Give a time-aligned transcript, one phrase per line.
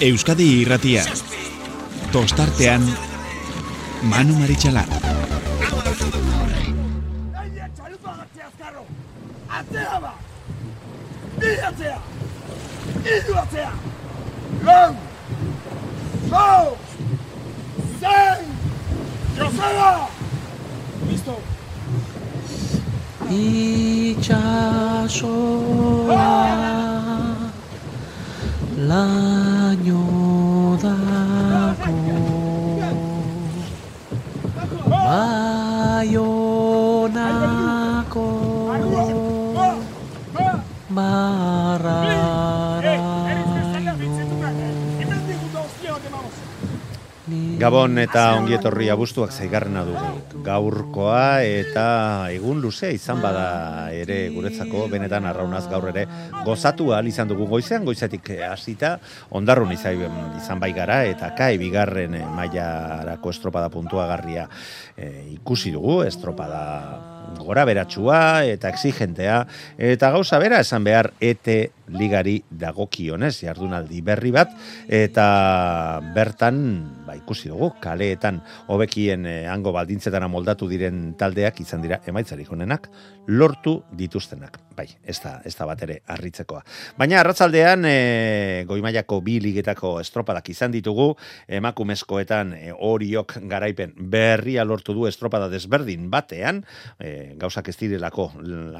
[0.00, 1.02] Euskadi irratia.
[2.12, 2.80] Tostartean,
[4.08, 4.88] Manu Maritxalar.
[9.58, 10.14] Atzea ba!
[11.36, 11.98] Bi atzea!
[13.04, 13.72] Idu atzea!
[14.64, 14.94] Lau!
[16.30, 16.66] Lau!
[18.00, 18.46] Zein!
[19.36, 20.08] Joseba!
[21.10, 21.36] Listo!
[23.28, 24.60] Itxasoa
[28.88, 30.00] laino
[30.82, 31.98] dago
[35.06, 36.20] Baionako
[47.60, 50.38] Gabon eta ongi etorri abuztuak zaigarrena dugu.
[50.46, 51.82] Gaurkoa eta
[52.32, 56.06] egun luzea izan bada ere guretzako benetan arraunaz gaur ere
[56.46, 57.44] gozatu ahal izan dugu.
[57.50, 58.94] Goizean goizetik hasita
[59.36, 60.00] ondarrun izan,
[60.40, 64.46] izan bai gara eta kai bigarren mailarako estropada puntuagarria
[64.96, 65.98] e, ikusi dugu.
[66.08, 66.64] Estropada
[67.44, 69.42] gora beratxua eta exigentea.
[69.76, 74.54] Eta gauza bera esan behar ete ligari dagokionez jardunaldi berri bat
[74.88, 76.60] eta bertan
[77.06, 82.90] ba, ikusi dugu kaleetan hobekien eh, hango baldintzetan moldatu diren taldeak izan dira emaitzarik honenak
[83.30, 84.58] lortu dituztenak.
[84.76, 86.62] Bai ez da, ez da bat ere arritzekoa
[86.98, 91.08] baina arratzaldean e, goimaiako bi ligetako estropadak izan ditugu
[91.60, 96.62] emakumezkoetan e, horiok garaipen berria lortu du estropada desberdin batean
[96.98, 98.30] e, gauzak ez direlako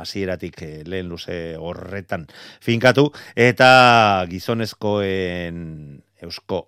[0.01, 2.27] hasieratik e, lehen luze horretan
[2.61, 3.00] finkatu
[3.37, 3.71] eta
[4.31, 5.63] gizonezkoen
[6.23, 6.67] eusko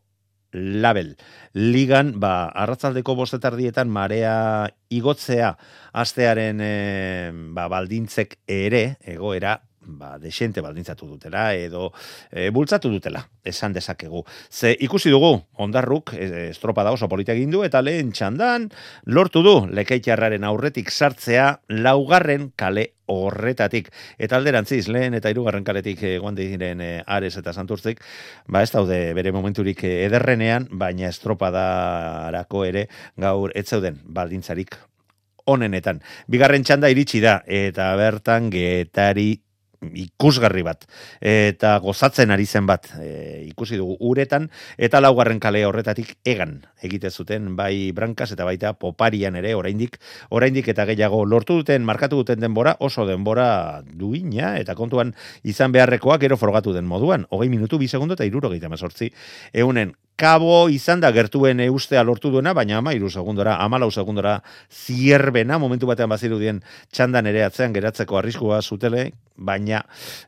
[0.52, 1.16] label.
[1.56, 5.54] Ligan ba arratzaldeko bostetardietan marea igotzea
[5.92, 6.72] astearen e,
[7.56, 11.92] ba, baldintzek ere egoera ba, desente baldintzatu dutela edo
[12.30, 14.24] e, bultzatu dutela, esan dezakegu.
[14.50, 18.70] Ze ikusi dugu, ondarruk, e, estropa da oso politia gindu, eta lehen txandan,
[19.06, 23.90] lortu du, lekeitxarraren aurretik sartzea, laugarren kale horretatik.
[24.18, 28.00] Eta alderantziz, lehen eta irugarren kaletik e, guan diren e, ares eta santurtzik,
[28.46, 32.88] ba ez daude bere momenturik ederrenean, baina estropadarako ere
[33.20, 34.78] gaur ez zeuden baldintzarik
[35.46, 36.00] onenetan.
[36.30, 39.34] Bigarren txanda iritsi da, eta bertan getari
[39.94, 40.86] ikusgarri bat.
[41.20, 44.48] Eta gozatzen ari zen bat e, ikusi dugu uretan
[44.78, 49.98] eta laugarren kale horretatik egan egite zuten bai brankas eta baita poparian ere oraindik
[50.30, 56.20] oraindik eta gehiago lortu duten markatu duten denbora oso denbora duina eta kontuan izan beharrekoak
[56.22, 59.12] gero forgatu den moduan hogei minutu bi segundo eta iruro gehiago
[59.52, 64.36] eunen kabo izan da gertuen eustea lortu duena, baina ama iru segundora, ama lau segundora
[64.70, 66.60] zierbena, momentu batean baziru dien
[66.94, 69.80] txandan ere atzean geratzeko arriskua zutele, baina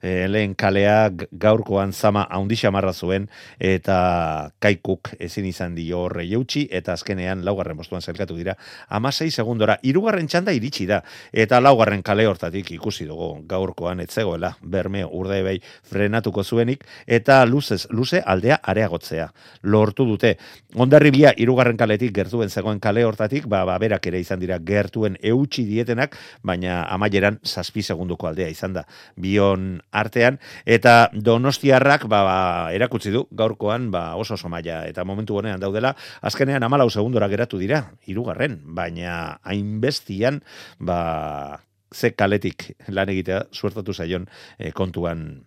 [0.02, 3.28] e, lehen kalea gaurkoan zama haundixa marra zuen,
[3.60, 8.56] eta kaikuk ezin izan dio horre jautsi, eta azkenean laugarren postuan zelkatu dira,
[8.88, 14.56] ama sei segundora, irugarren txanda iritsi da, eta laugarren kale hortatik ikusi dugu gaurkoan etzegoela,
[14.60, 19.30] berme urde bai frenatuko zuenik, eta luzez, luze aldea areagotzea.
[19.62, 20.34] Lor lortu dute.
[20.80, 25.66] Ondarribia irugarren kaletik gertuen zegoen kale hortatik, ba, ba berak ere izan dira gertuen eutxi
[25.68, 28.86] dietenak, baina amaieran zazpi segunduko aldea izan da
[29.20, 32.38] bion artean, eta donostiarrak ba, ba,
[32.74, 37.60] erakutsi du gaurkoan ba, oso oso maila, eta momentu honean daudela, azkenean amalau segundora geratu
[37.60, 40.40] dira, irugarren, baina hainbestian,
[40.80, 41.60] ba,
[41.94, 44.26] ze kaletik lan egitea suertatu zaion
[44.58, 45.44] e, kontuan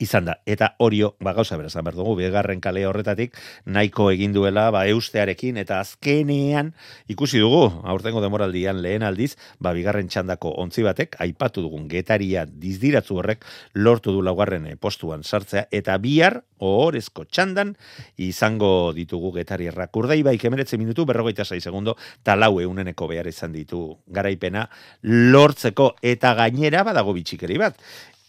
[0.00, 0.38] izan da.
[0.48, 3.36] Eta horio, ba, gauza berazan behar dugu, begarren kale horretatik,
[3.68, 6.72] nahiko egin duela, ba, eustearekin, eta azkenean,
[7.12, 13.20] ikusi dugu, aurtengo demoraldian lehen aldiz, ba, bigarren txandako ontzi batek, aipatu dugun getaria dizdiratzu
[13.20, 13.44] horrek,
[13.74, 17.74] lortu du laugarren eh, postuan sartzea, eta bihar, ohorezko txandan,
[18.20, 23.84] izango ditugu getari errakurdei, bai, kemeretze minutu, berrogeita sai segundo, talau euneneko behar izan ditu
[24.08, 24.66] garaipena,
[25.04, 27.76] lortzeko, eta gainera, badago bitxikeri bat,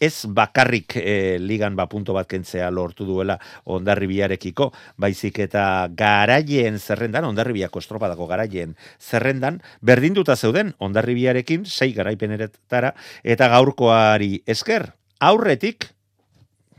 [0.02, 3.36] ez bakarrik e, ligan ba punto bat kentzea lortu duela
[3.70, 13.48] ondarribiarekiko, baizik eta garaien zerrendan, ondarribiako estropadako garaien zerrendan, berdinduta zeuden ondarribiarekin, sei garaipeneretara, eta
[13.54, 14.88] gaurkoari esker,
[15.22, 15.86] aurretik,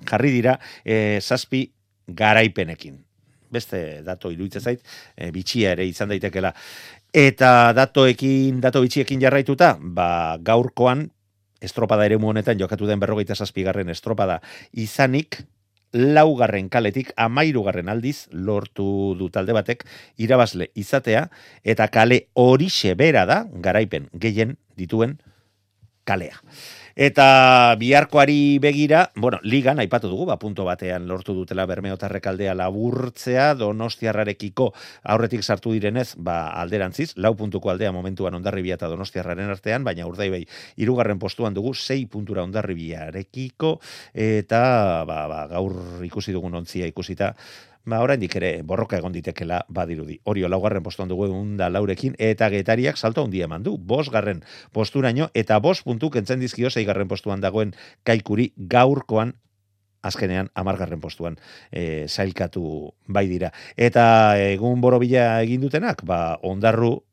[0.09, 1.69] jarri dira, e, zazpi
[2.07, 2.99] garaipenekin.
[3.53, 4.83] Beste dato iruitze zait,
[5.15, 6.51] e, bitxia ere izan daitekela.
[7.13, 11.07] Eta datoekin, dato bitxiekin jarraituta, ba, gaurkoan
[11.63, 15.41] estropada ere honetan jokatu den berrogeita zazpigarren estropada izanik,
[15.93, 19.85] laugarren kaletik amairugarren aldiz lortu du talde batek
[20.17, 21.27] irabazle izatea
[21.63, 25.19] eta kale horixe bera da garaipen gehien dituen
[26.03, 26.39] kalea.
[26.95, 33.55] Eta biharkoari begira, bueno, ligan, aipatu dugu, ba, punto batean lortu dutela bermeotarrek aldea laburtzea,
[33.57, 34.67] donostiarrarekiko
[35.09, 40.29] aurretik sartu direnez, ba, alderantziz, lau puntuko aldea momentuan ondarribia eta donostiarraren artean, baina urdai
[40.29, 40.43] bai,
[40.77, 43.79] irugarren postuan dugu, sei puntura ondarribiarekiko,
[44.13, 44.63] eta
[45.09, 47.33] ba, ba, gaur ikusi dugun ontzia ikusita,
[47.85, 50.19] ba, oraindik ere borroka egon ditekela badirudi.
[50.23, 51.27] Hori laugarren postuan dugu
[51.57, 56.39] da laurekin, eta getariak salto handia eman du, bos garren posturaino, eta bos puntu kentzen
[56.39, 59.33] dizkio garren postuan dagoen kaikuri gaurkoan
[60.01, 61.37] azkenean amargarren postuan
[61.71, 63.51] e, zailkatu bai dira.
[63.77, 67.03] Eta egun borobila egin dutenak, ba, ondarru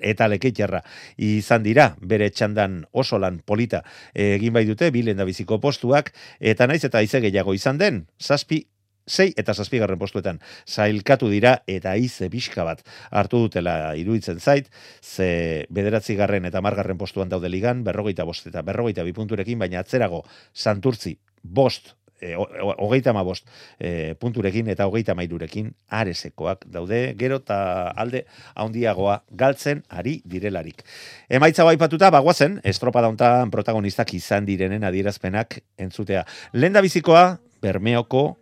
[0.00, 0.82] eta leketxarra
[1.16, 3.82] izan dira, bere txandan oso lan polita
[4.14, 8.66] egin bai dute, bilen biziko postuak, eta naiz eta ize gehiago izan den, zazpi
[9.06, 14.70] sei eta zazpigarren postuetan zailkatu dira eta ize pixka bat hartu dutela iruditzen zait,
[15.02, 21.16] ze bederatzi eta margarren postuan daude ligan, berrogeita bost eta berrogeita bipunturekin, baina atzerago santurtzi
[21.42, 23.46] bost, e, hogeita ma bost
[23.78, 28.24] e, punturekin eta hogeita mairurekin aresekoak daude, gero eta alde
[28.54, 30.82] haundiagoa galtzen ari direlarik.
[31.28, 36.24] Emaitza baipatuta, bagoazen, estropa dauntan protagonistak izan direnen adierazpenak entzutea.
[36.52, 38.36] Lenda bizikoa, Bermeoko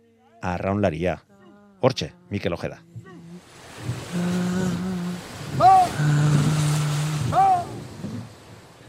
[0.53, 1.17] arraunlaria.
[1.81, 2.79] Hortxe, Mikel Ojeda.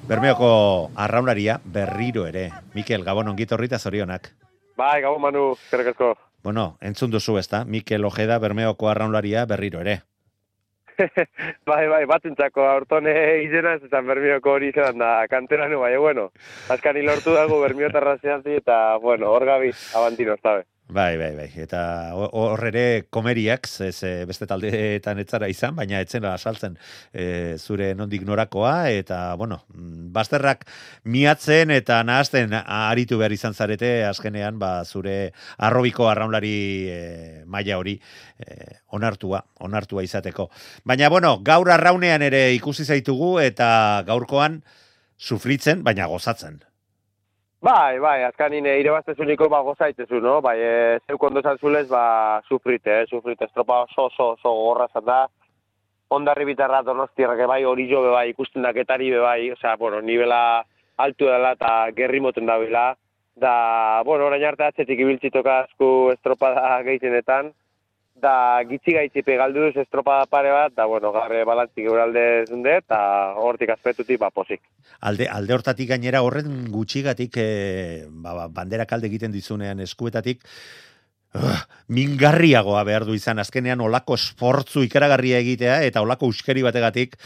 [0.07, 0.51] Bermeoko
[0.95, 2.51] arraunlaria berriro ere.
[2.75, 4.31] Mikel, Gabon ongitorrita zorionak.
[4.77, 6.15] Bai, Gabon Manu, zerrekezko.
[6.45, 10.03] Bueno, entzun duzu ez da, Mikel Ojeda Bermeoko arraunlaria berriro ere.
[11.69, 13.13] bai, bai, batzuntzako aurtone
[13.45, 16.31] izena ez ezan bermioko hori izan da kanteranu, bai, bueno,
[16.73, 20.65] azkani lortu dago bermiotarra zehazti eta, bueno, hor gabi, abantino, zabe.
[20.89, 21.49] Bai, bai, bai.
[21.59, 21.79] Eta
[22.15, 26.77] horrere komeriak, ez beste taldeetan etzara izan, baina etzen asaltzen
[27.11, 29.59] e, zure nondik norakoa, eta, bueno,
[30.15, 30.63] bazterrak
[31.03, 36.55] miatzen eta nahazten aritu behar izan zarete, azkenean, ba, zure arrobiko arraunlari
[36.87, 37.01] e,
[37.51, 37.97] maila hori
[38.39, 40.53] e, onartua, onartua izateko.
[40.87, 44.63] Baina, bueno, gaur arraunean ere ikusi zaitugu, eta gaurkoan
[45.19, 46.63] sufritzen, baina gozatzen.
[47.67, 50.37] Bai, bai, azkanin ire baztezuniko ba gozaitezu, no?
[50.41, 53.07] Bai, e, zeuk ondo zulez, ba, sufrite, eh?
[53.11, 55.27] sufrite, estropa oso, oso, oso gorra zan da.
[56.09, 60.63] Ondarri bitarra donostiarrak bai, hori jo bai, ikusten daketari bai, osea, bueno, nivela
[60.97, 62.85] altu dela eta gerri moten da bila.
[63.35, 67.51] Da, bueno, orain arte atzetik ibiltzitoka asku estropa da gehitenetan
[68.23, 72.99] da gitzi gaitzipe galdu duz estropa pare bat, da bueno, garre balantzik euralde zunde, eta
[73.43, 74.63] hortik azpetutik, ba, posik.
[75.01, 80.43] Alde, alde hortatik gainera horren gutxigatik, e, ba, ba, bandera kalde egiten dizunean eskuetatik,
[81.37, 81.61] uh,
[81.93, 87.17] mingarriagoa behar du izan, azkenean olako esportzu ikaragarria egitea, eta olako uskeri bategatik,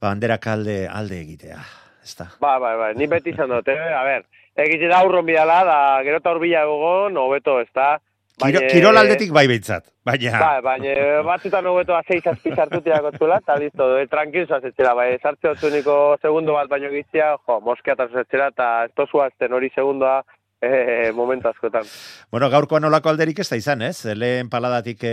[0.00, 1.62] bandera kalde alde egitea.
[2.04, 2.30] Ezta.
[2.40, 3.78] Ba, ba, ba, ni beti izan dut, eh?
[3.92, 7.96] a ber, egite da urron bidala, da gero eta urbila egon, hobeto, ez da,
[8.38, 10.38] Kiro, kirol aldetik bai behintzat, baina...
[10.38, 15.08] Bai, baina batzutan hobeto azeiz azpiz hartu tirak otzula, eta listo, e, tranquilzo azetzera, bai,
[15.18, 19.72] sartze otzuniko segundo bat baino giztia, jo, moskea eta azetzera, eta ez tozua azten hori
[19.74, 20.20] segundoa,
[20.60, 21.84] e, momentu askotan.
[22.30, 24.04] Bueno, gaurkoan olako alderik ez da izan, ez?
[24.18, 25.12] Lehen paladatik e,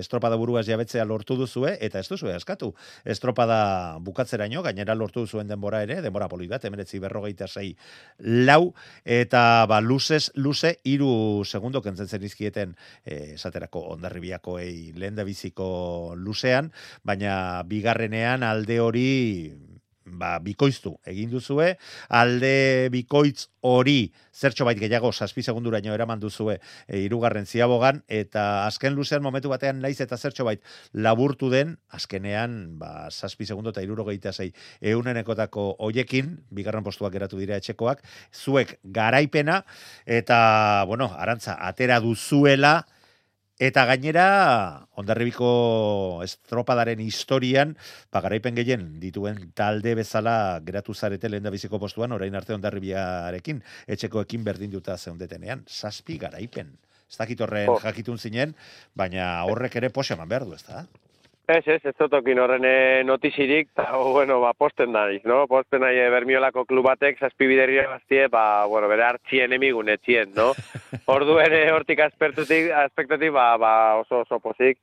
[0.00, 2.72] estropada buruaz jabetzea lortu duzue, eta ez duzue, eskatu.
[3.04, 7.74] Estropada bukatzeraino, gainera lortu duzuen denbora ere, denbora polit bat, emeretzi berrogeita zei
[8.18, 8.72] lau,
[9.04, 16.14] eta ba, luzez, luze, iru segundo kentzen zen izkieten, e, esaterako ondarribiako ei lehen biziko
[16.16, 16.72] luzean,
[17.04, 19.06] baina bigarrenean alde hori
[20.06, 21.74] ba, bikoiztu egin duzue,
[22.08, 28.94] alde bikoitz hori zertxo bait gehiago saspi segunduraino eraman duzue e, irugarren ziabogan, eta azken
[28.94, 34.06] luzean momentu batean naiz eta zertxo bait laburtu den, azkenean ba, saspi segundu eta iruro
[34.08, 39.62] gehieta zei eunenekotako oiekin, bigarren postuak geratu dira etxekoak, zuek garaipena,
[40.06, 42.84] eta, bueno, arantza, atera duzuela,
[43.56, 45.46] Eta gainera, ondarribiko
[46.20, 47.70] estropadaren historian,
[48.12, 54.74] pagaraipen gehien dituen talde bezala geratu zarete lehen biziko postuan, orain arte ondarribiarekin, etxekoekin berdin
[54.76, 56.76] duta zeundetenean, saspi garaipen.
[57.08, 57.80] Ez dakit horren oh.
[57.80, 58.52] jakitun zinen,
[58.92, 60.84] baina horrek ere poseman behar du, ez da?
[61.46, 65.44] Ez, ez, ez zotokin horren eh, notizirik, eta, bueno, ba, posten naiz, no?
[65.46, 70.48] Posten nahi eh, bermiolako klubatek, zazpi biderria baztie, ba, bueno, bere hartzien emigun etxien, no?
[71.14, 74.80] Ordu ere hortik aspektutik, aspektutik, ba, ba, oso oso pozik.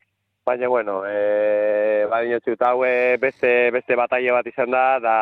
[0.48, 2.80] Baina, bueno, e, ba, dinotxut, hau
[3.20, 5.20] beste, beste bataile bat izan da, da,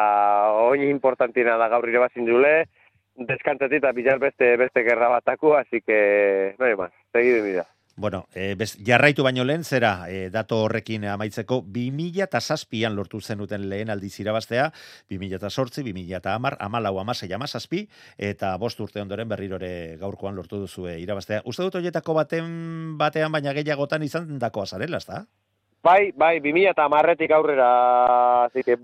[0.70, 2.56] oin importantina da gaur ire bazin jule,
[3.18, 7.71] deskantzatik eta bilar beste, beste gerra bataku, así que, no hay más, seguidu mira.
[7.98, 13.20] Bueno, e, bez, jarraitu baino lehen, zera, e, dato horrekin amaitzeko, 2000 eta zazpian lortu
[13.22, 14.72] zenuten lehen aldiz irabaztea,
[15.10, 17.84] 2000 eta sortzi, 2000 eta amar, amalau amasei amazazpi,
[18.18, 21.44] eta bost urte ondoren berrirore gaurkoan lortu duzue irabaztea.
[21.46, 25.26] Uste dut horietako baten batean, baina gehiagotan izan dako azarela, ez da?
[25.84, 27.70] Bai, bai, 2000 eta amarretik aurrera,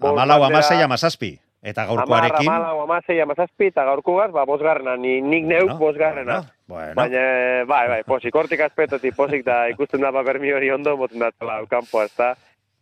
[0.02, 1.38] Amalau amasei amazazpi.
[1.64, 2.46] Eta gaurkoarekin...
[2.46, 6.42] Amar, amalau, amasei, amazazpi, eta gaurkugaz, ba, bosgarrena, ni, nik neuk Bueno, bosgarrena.
[6.68, 7.22] Bueno, Baina,
[7.66, 11.32] bai, bai, posik, hortik azpetotik posik da ikusten da ba bermi hori ondo, boten da
[11.32, 12.36] tala, kanpoa, ez da.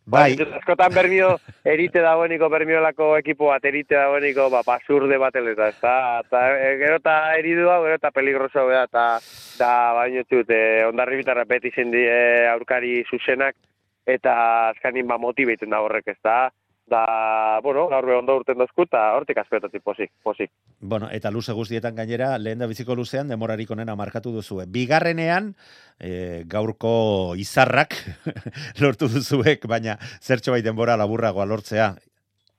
[0.04, 1.30] bai, Ba, askotan bermio
[1.64, 5.96] erite dagoeniko bermiolako ekipo bat erite dagoeniko ba basurde bat eleta, ez da.
[6.26, 9.06] Eta e, gero eta eridu hau, gero eta peligroso da, eta
[9.58, 12.20] da baino txut, e, ondarri bitarra beti zen die
[12.52, 13.56] aurkari zuzenak,
[14.06, 14.36] eta
[14.68, 16.50] azkanin ba motibeiten da horrek, ez da.
[16.86, 20.52] Da, bueno, gaur ondo urten dozku, eta hortik azpetotik posik, posik.
[20.78, 24.68] Bueno, eta luze guztietan gainera, lehen da biziko luzean, demorarik onena markatu duzue.
[24.70, 25.48] Bigarrenean,
[25.98, 27.96] e, gaurko izarrak
[28.82, 31.96] lortu duzuek, baina zertxo bai denbora laburragoa lortzea.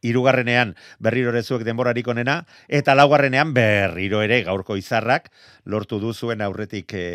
[0.05, 5.31] Hirugarrenean berriro ere zuek denborarik onena, eta laugarrenean berriro ere gaurko izarrak
[5.65, 7.07] lortu duzuen aurretik e,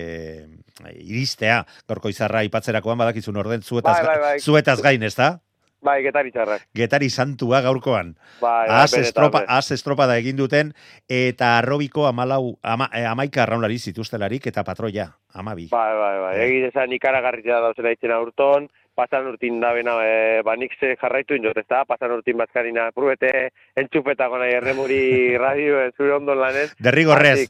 [0.96, 1.60] iristea.
[1.86, 4.36] Gaurko izarra aipatzerakoan badakizun orden zuetaz, Bai, bai, bai.
[4.40, 5.34] zuetaz gain, ez da?
[5.82, 6.68] Bai, getari txarrak.
[6.78, 8.14] Getari santua gaurkoan.
[8.40, 10.70] Bai, bai, Az estropa, az estropada egin duten,
[11.10, 15.66] eta arrobiko amalau, ama, eh, amaika arraunlari zituztelarik, eta patroia, amabi.
[15.72, 16.36] Bai, bai, bai.
[16.36, 16.46] Eh.
[16.46, 21.34] Egin esan ikaragarria dauzela itzen aurton, pasan urtin da bena, e, ba nik ze jarraitu
[21.34, 21.82] inot, ez da?
[21.88, 25.02] Pasan urtin bazkarina, pruebete entxupetako nahi erremuri
[25.46, 26.70] radio, zure ondon lanez.
[26.78, 27.48] Derrigorrez.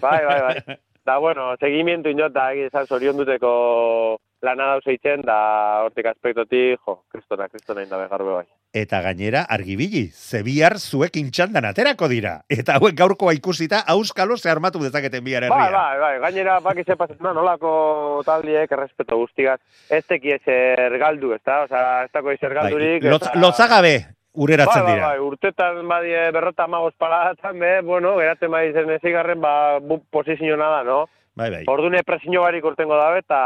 [0.00, 0.80] Bai, bai, bai.
[1.04, 5.38] Da, bueno, seguimiento inot, da, egin esan zorion duteko lana dauz eitzen, da,
[5.86, 8.44] hortik aspektotik, jo, kristona, kristona indabe garbe bai.
[8.74, 12.34] Eta gainera, argibili, zebiar zuek intxandan aterako dira.
[12.50, 15.56] Eta hauek gaurkoa ikusita, auskalo ze armatu dezaketen bihar herria.
[15.56, 19.60] Bai, bai, bai, gainera, baki ze pasatzen da, nolako taldiek, errespeto guztigaz,
[19.90, 21.62] ez teki ezer galdu, ez da?
[21.68, 23.06] Osa, ez dako ezer galdurik.
[23.06, 23.94] Lotz, eta- lotzagabe
[24.34, 25.06] ureratzen bai, dira.
[25.06, 29.78] Bai, bai, urtetan badie berrota magos palatan, be, bueno, geratzen bai zen ezigarren, ba,
[30.10, 31.04] posizio nada, no?
[31.34, 31.64] Bai, bai.
[31.66, 33.38] Ordune presio barik urtengo dabe, eta,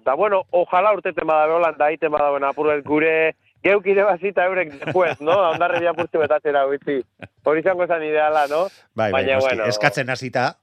[0.00, 5.20] eta bueno, ojalá urteten badabe holan, da iten badabe apurbet gure geukide bazita eurek después,
[5.20, 5.34] no?
[5.36, 7.02] Da ondarre diapurtu betatzera guitzi.
[7.44, 8.64] Hori izango zen ideala, no?
[8.94, 9.68] Bai, bai, baina, noski, bueno.
[9.68, 10.54] eskatzen hasita.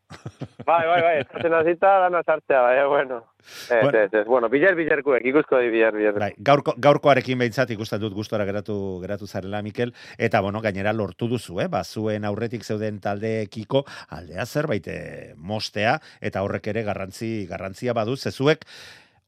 [0.66, 3.24] Bai, bai, bai, eskatzen azita, dana sartzea, baina, bueno.
[3.46, 4.00] Ez, Bueno.
[4.00, 6.18] ez, ez, bueno, biler, bilerkuek, ikusko di biler, biler.
[6.18, 11.30] Bai, gaurko, gaurkoarekin behintzat ikusten dut gustora geratu geratu zarela Mikel eta bueno, gainera lortu
[11.30, 11.68] duzu, eh?
[11.70, 13.84] Ba, zuen aurretik zeuden taldeekiko
[14.18, 18.66] aldea zerbait eh, mostea eta horrek ere garrantzi garrantzia badu zezuek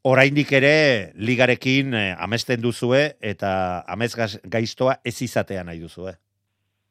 [0.01, 6.17] oraindik ere ligarekin eh, amesten duzue eta amez gaiztoa ez izatea nahi duzue.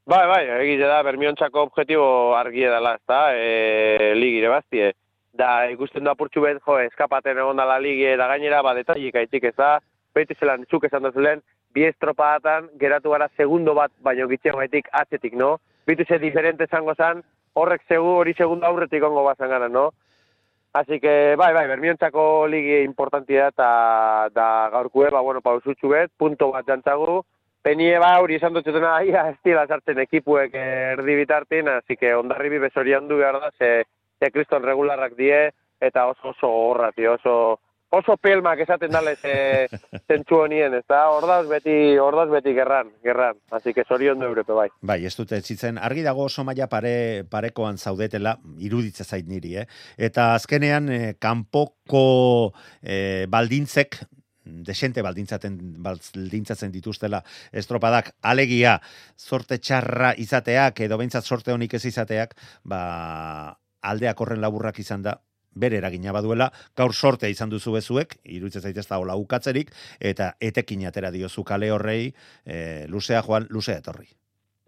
[0.07, 4.93] Bai, bai, egite da, bermiontzako objetibo argie dela, ez da, e, ligire baztie.
[5.35, 9.49] Da, ikusten du apurtxu bet, jo, eskapaten egon dala ligie, da gainera, ba, detailik aitik
[9.51, 9.73] ez da,
[10.15, 11.43] beti zelan, zuk esan duzulen,
[11.75, 15.57] bi estropatan, geratu gara segundo bat, baino gitxen gaitik atzetik, no?
[15.91, 17.25] Bitu ze diferente zango zan,
[17.59, 19.89] horrek segu, hori segundo aurretik ongo bazan gara, no?
[20.73, 26.53] Así que, bai, bai, bermiontzako ligi importantia eta da gaurkue, ba, bueno, pausutxu bet, punto
[26.55, 27.25] bat jantzagu,
[27.67, 32.61] Penie ba, hori esan dutxetena, ia, ez dira sartzen ekipuek erdi bitartin, así que ondarribi
[32.63, 33.71] besorian du behar da, ze,
[34.23, 35.49] ze kriston regularrak die,
[35.83, 37.35] eta oso oso horra, tio, oso,
[37.91, 39.35] oso pelmak esaten dale ze,
[40.07, 44.55] zentsu honien, ez da, ordauz beti, ordauz beti gerran, gerran, así que sorion du europe
[44.55, 44.69] bai.
[44.81, 49.67] Bai, ez dute etzitzen, argi dago oso maila pare, parekoan zaudetela, iruditza zait niri, eh?
[49.99, 52.05] Eta azkenean, eh, kanpoko
[52.85, 54.05] eh, baldintzek,
[54.47, 57.23] desente baldintzaten, baldintzatzen dituztela
[57.53, 58.79] estropadak, alegia,
[59.17, 65.19] sorte txarra izateak, edo behintzat sorte honik ez izateak, ba, aldeak horren laburrak izan da,
[65.57, 70.85] bere eragina baduela, gaur sortea izan duzu bezuek, iruditzen zaitez da hola ukatzerik, eta etekin
[70.87, 72.13] atera diozu kale horrei,
[72.45, 74.11] eh, luzea joan, luzea etorri.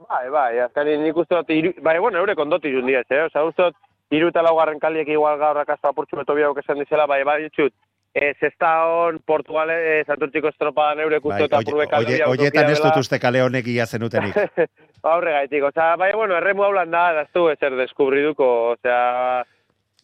[0.08, 3.24] Bai, bai, azkanin nik uste dut, iru, bai, bueno, eurek ondoti jun diez, eh?
[3.26, 3.76] Osa, uste dut,
[4.14, 7.74] iru eta laugarren kaliek igual gaur akasto apurtxu beto biauk esan dizela, bai, bai, ditxut,
[8.18, 12.98] e, Zestaon, Portugale, e, Santurtziko estropadan eurek uste dut apurbe Bai, oie, oietan ez dut
[13.00, 14.36] uste kale honek ia zenutenik.
[15.12, 19.44] Aurre gaitik, osea, bai, bueno, erremu haulan da, da ez du ezer deskubriduko, osea,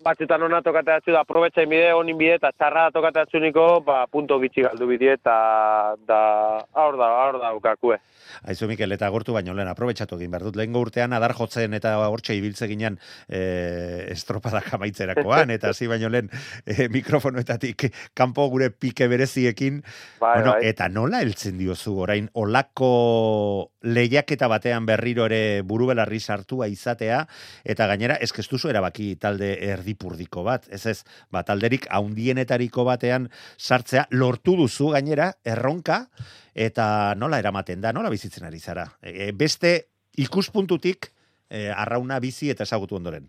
[0.05, 4.67] batzutan ona tokateatzu da, aprobetxain bide, honin bide, eta txarra tokateatzu niko, ba, punto gitxi
[4.67, 5.37] galdu bide, eta,
[6.09, 6.21] da,
[6.85, 7.99] aur da, aur da, ukakue.
[8.51, 10.59] Aizu Mikel, eta gortu baino lehen, aprobetsatu egin behar dut.
[10.59, 13.41] Lehengo urtean adar jotzen eta hortxe ibiltze ginen e,
[14.13, 16.31] estropadak amaitzerakoan, eta hasi baino lehen
[16.67, 19.81] e, mikrofonoetatik kanpo gure pike bereziekin.
[20.21, 20.69] Bai, bueno, bai.
[20.73, 22.91] Eta nola heltzen diozu orain olako
[23.85, 27.25] lehiaketa batean berriro ere buru belarri sartua izatea,
[27.65, 34.07] eta gainera eskestuzu erabaki talde erdi erdipurdiko bat, ez ez, bat alderik haundienetariko batean sartzea,
[34.11, 36.07] lortu duzu gainera, erronka,
[36.55, 38.87] eta nola eramaten da, nola bizitzen ari zara.
[39.03, 39.87] E, beste
[40.19, 41.11] ikuspuntutik
[41.51, 43.29] e, arrauna bizi eta ezagutu ondoren.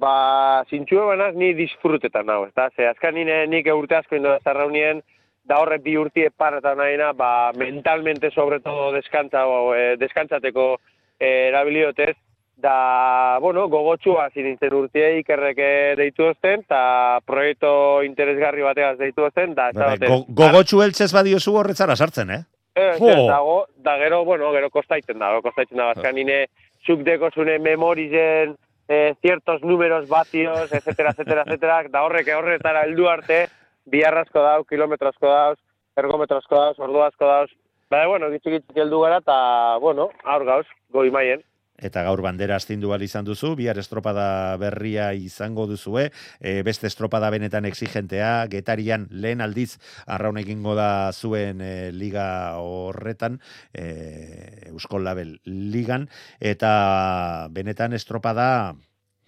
[0.00, 2.70] Ba, zintxue banaz ni disfrutetan nago, ez da?
[2.76, 5.02] Ze, azkan nire nik urte asko indo zarraunien,
[5.42, 10.76] da horre bi urtie paratan nahina, ba, mentalmente sobre todo deskantza, o, e, deskantzateko
[11.18, 12.14] e, erabiliotez,
[12.60, 17.72] da, bueno, gogotxua zinintzen urtie ikerreke deitu ozten, eta proiektu
[18.06, 22.42] interesgarri bateaz deitu ozten, da, Bai, bai, go, gogotxu eltzez badiozu horretzara sartzen, eh?
[22.78, 26.44] Eh, ez dago, da gero, bueno, gero kostaitzen da, kostaitzen da, azkan nire
[26.86, 28.54] zuk deko zune memorizen,
[28.88, 33.46] eh, ciertos números vatios, etcétera, etcétera, etcétera, da horrek horretara heldu arte,
[33.90, 35.58] biharrazko dau, kilometrozko dauz,
[35.98, 37.50] ergometrozko dauz, ordu asko dauz,
[37.90, 39.36] Ba, bueno, gitzik gitzik heldu gara, eta,
[39.82, 41.40] bueno, aur gauz, goi maien.
[41.80, 46.10] Eta gaur bandera astindu bal izan duzu, bihar estropada berria izango duzue,
[46.40, 52.26] e, beste estropada benetan exigentea, getarian lehen aldiz arraun egingo da zuen e, liga
[52.60, 53.40] horretan,
[53.72, 56.08] e, Euskol Label ligan,
[56.40, 58.76] eta benetan estropada,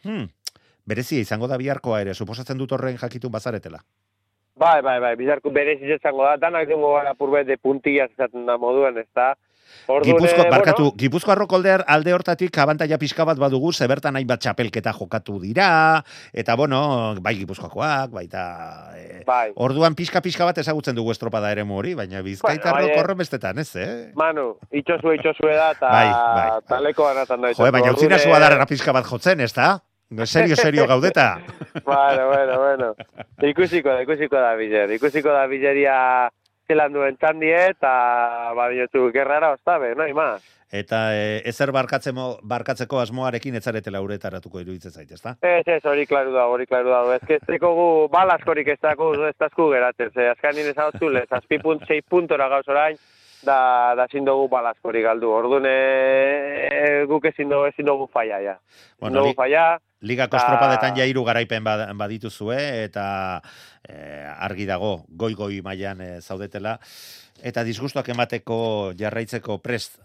[0.04, 0.28] hmm,
[0.84, 3.82] berezia izango da biharkoa ere, suposatzen dut horren jakitun bazaretela.
[4.62, 8.58] Bai, bai, bai, bizarko berez izango da, danak dengo gara purbet de puntillas esaten da
[8.60, 9.32] moduen, ez da?
[10.02, 14.92] Gipuzko, eh, barkatu, bueno, Gipuzko arrokoldear alde hortatik abantaia pixka bat badugu, zebertan hainbat txapelketa
[14.96, 16.02] jokatu dira,
[16.32, 18.44] eta bueno, bai Gipuzkoakoak, baita...
[18.96, 19.52] E, bai.
[19.56, 23.70] Orduan pixka-pixka bat ezagutzen dugu estropada ere hori, baina bizkaitarro Bueno, bai, korren bestetan, ez,
[23.76, 24.10] eh?
[24.14, 26.60] Manu, itxosue, itxosue da, eta Bai, bai, bai.
[26.68, 27.54] taleko anatan da.
[27.54, 29.78] Jo, baina utzina zua darra pixka bat jotzen, ez da?
[30.26, 31.40] Serio, serio gaudeta.
[31.84, 32.94] Bueno, bueno, bueno.
[33.40, 34.90] Ikusiko da, ikusiko da bizer.
[34.92, 36.28] Ikusiko da bizeria
[36.72, 37.92] zelan duen txandie, eta
[38.56, 40.32] badiotu gerrara ostabe, no, ima.
[40.72, 45.34] Eta e, ezer barkatzemo, barkatzeko asmoarekin etzaretela uretaratuko iruditzen zait, ezta?
[45.44, 47.02] Ez, ez, hori klaru da, hori klaru da.
[47.18, 50.08] Ez que ez teko gu balaskorik ez dako, ez dazku geratzen.
[50.16, 52.96] Ze, azkan nire zautu, lez, azpi punt, puntora gauz orain,
[53.44, 53.58] da,
[53.98, 55.28] da ezin dugu balaskorik galdu.
[55.42, 58.56] Orduan, e, guk ezin dugu, ezin dugu falla, ja.
[58.98, 59.66] Bueno, dugu li- falla,
[60.02, 63.40] Ligako Ta- estropadetan ja hiru garaipen bad- badituzue eta
[63.88, 66.78] eh, argi dago goi-goi mailan eh, zaudetela
[67.42, 69.98] eta disgustuak emateko jarraitzeko prest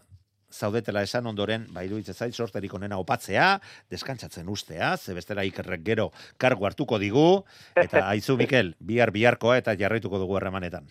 [0.53, 3.59] zaudetela esan ondoren, ba iruditzen zait sorterik onena opatzea,
[3.91, 7.43] deskantzatzen ustea, ze bestela ikerrek gero kargu hartuko digu
[7.75, 10.87] eta aizu Mikel, bihar biharkoa eta jarraituko dugu harremanetan.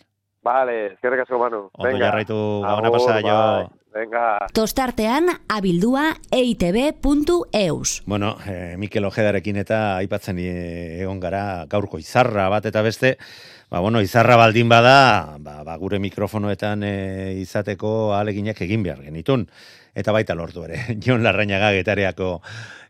[0.46, 1.64] Vale, eskerrik asko, Manu.
[1.72, 2.04] Ondo Venga.
[2.06, 3.70] jarraitu, gabona Agur, pasa, jo.
[3.96, 4.24] Venga.
[4.52, 8.02] Tostartean abildua E eitb.eus.
[8.06, 13.16] Bueno, eh, Mikel Ojedarekin eta aipatzen egon gara gaurko izarra bat eta beste,
[13.70, 19.48] ba, bueno, izarra baldin bada, ba, ba, gure mikrofonoetan eh, izateko aleginak egin behar genitun.
[19.96, 22.36] Eta baita lortu ere, Jon Larrañaga getareako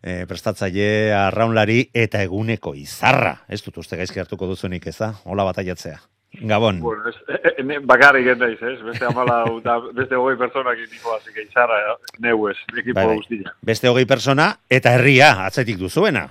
[0.03, 3.39] eh, prestatzaile arraunlari eta eguneko izarra.
[3.49, 6.03] Ez dut uste gaizki hartuko duzunik eza, hola bataiatzea.
[6.41, 6.81] Gabon.
[6.81, 8.83] Bueno, ez, e, e, ne- bakarrik naiz, ez?
[8.85, 13.55] Beste amala, eta beste hogei personak indiko, izarra, eh, neu ez, ekipo Bai, guztia.
[13.63, 16.27] Beste hogei persona eta herria atzetik duzuena.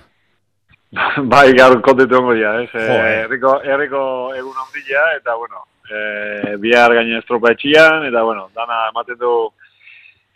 [1.32, 2.70] bai, gaur kontetu ongo ja, ez?
[2.72, 3.22] Jo, Eh, eh.
[3.24, 4.02] herriko, herriko
[4.34, 9.32] egun ondila, eta, bueno, eh, bihar gaine estropa etxian, eta, bueno, dana ematen du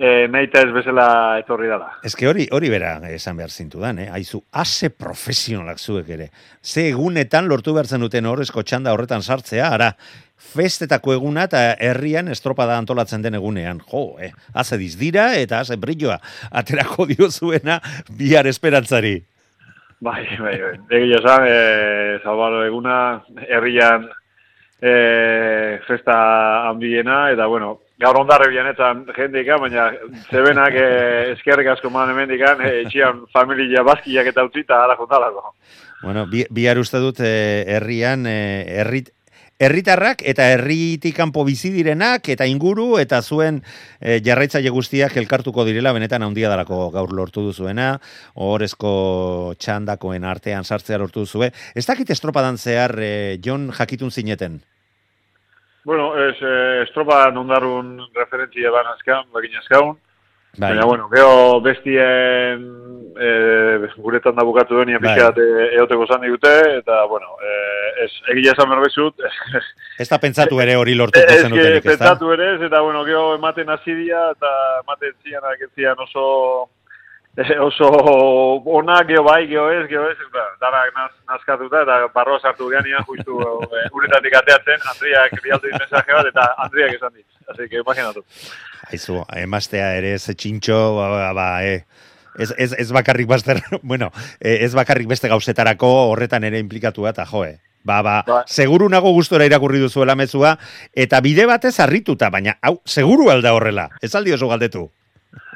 [0.00, 1.06] eh, neita ez bezala
[1.42, 1.92] etorri dala.
[2.16, 4.08] Que hori, hori bera esan behar zintudan, eh?
[4.10, 6.30] Aizu, ase profesionalak zuek ere.
[6.64, 9.92] Ze egunetan lortu behar zenuten horrezko txanda horretan sartzea, ara,
[10.40, 13.82] festetako eguna eta herrian estropada antolatzen den egunean.
[13.90, 14.32] Jo, eh?
[14.54, 16.16] Haze dizdira eta haze brilloa
[16.50, 19.18] aterako diozuena bihar esperantzari.
[20.00, 20.74] Bai, bai, bai.
[20.96, 23.20] Egia esan, e, Salvador eguna,
[23.52, 24.08] herrian
[24.80, 26.16] e, festa
[26.70, 29.90] handiena, eta bueno, gaur ondarre bianetan jendika, baina
[30.30, 30.88] zebenak e,
[31.34, 35.54] eskerrik asko man hemendikan, e, etxian familia bazkiak eta utzita ala jondalako.
[36.02, 39.12] Bueno, bi, bihar uste dut eh, herrian, eh, herrit,
[39.60, 43.60] herritarrak eta herritik kanpo bizi direnak eta inguru eta zuen
[44.00, 47.92] eh, jarraitzaile guztiak elkartuko direla benetan handia dalako gaur lortu duzuena,
[48.34, 51.52] ohorezko txandakoen artean sartzea lortu duzue.
[51.76, 54.62] Ez dakit estropadan zehar eh, Jon jakitun zineten.
[55.84, 59.94] Bueno, ez e, estropa nondarun referentzia ban azkan, bakin azkaun,
[60.58, 60.72] Bai.
[60.72, 62.64] baina bueno, geho bestien
[63.16, 63.30] e,
[63.96, 65.00] guretan da bukatu duen, Bai.
[65.06, 69.24] pixkat e, eoteko zan digute, eta bueno, e, ez, egia esan berbezut,
[70.00, 71.90] Ez da pentsatu ere hori lortuko Ez que zenutenik, ez da?
[71.90, 74.52] pentsatu ere ez, eta bueno, geho ematen hasi dira, eta
[74.84, 76.26] ematen zianak ez zian oso
[76.68, 76.79] eh,
[77.68, 77.88] oso
[78.64, 83.05] onak, geho bai, geho ez, geho ez, eta darak naz, nazkatuta, eta barroa sartu geanian,
[83.09, 87.26] justu e, uretatik ateatzen, Andriak bialdu dit mensaje bat, eta Andriak esan dit.
[87.50, 88.24] Así que imaginatu.
[88.92, 91.85] Aizu, emastea ere ze txintxo, ba, ba, ba, eh.
[92.38, 97.26] ez, ez, ez bakarrik baster, bueno, eh, ez bakarrik beste gauzetarako horretan ere inplikatua eta
[97.26, 97.59] joe.
[97.83, 98.42] Ba, ba, Ba.
[98.44, 100.59] seguru nago gustora irakurri duzuela mezua,
[100.92, 104.90] eta bide batez harrituta, baina, hau, seguru alda horrela, ez aldi oso galdetu.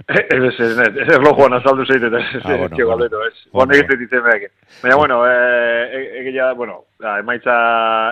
[0.06, 2.88] Ez, ez, ez, ez, ez erlojuan azaldu zeit, eta ez, Ah, bueno, ez, bueno.
[2.88, 3.34] galdetu, ez.
[3.52, 3.72] Bueno.
[3.74, 4.44] Honek ez ditzen behar.
[4.82, 7.54] Baina, bueno, eh, egia, bueno, da, emaitza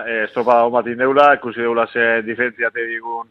[0.07, 3.27] eh, estropada hon bat indeula, ikusi deula ze diferentziate digun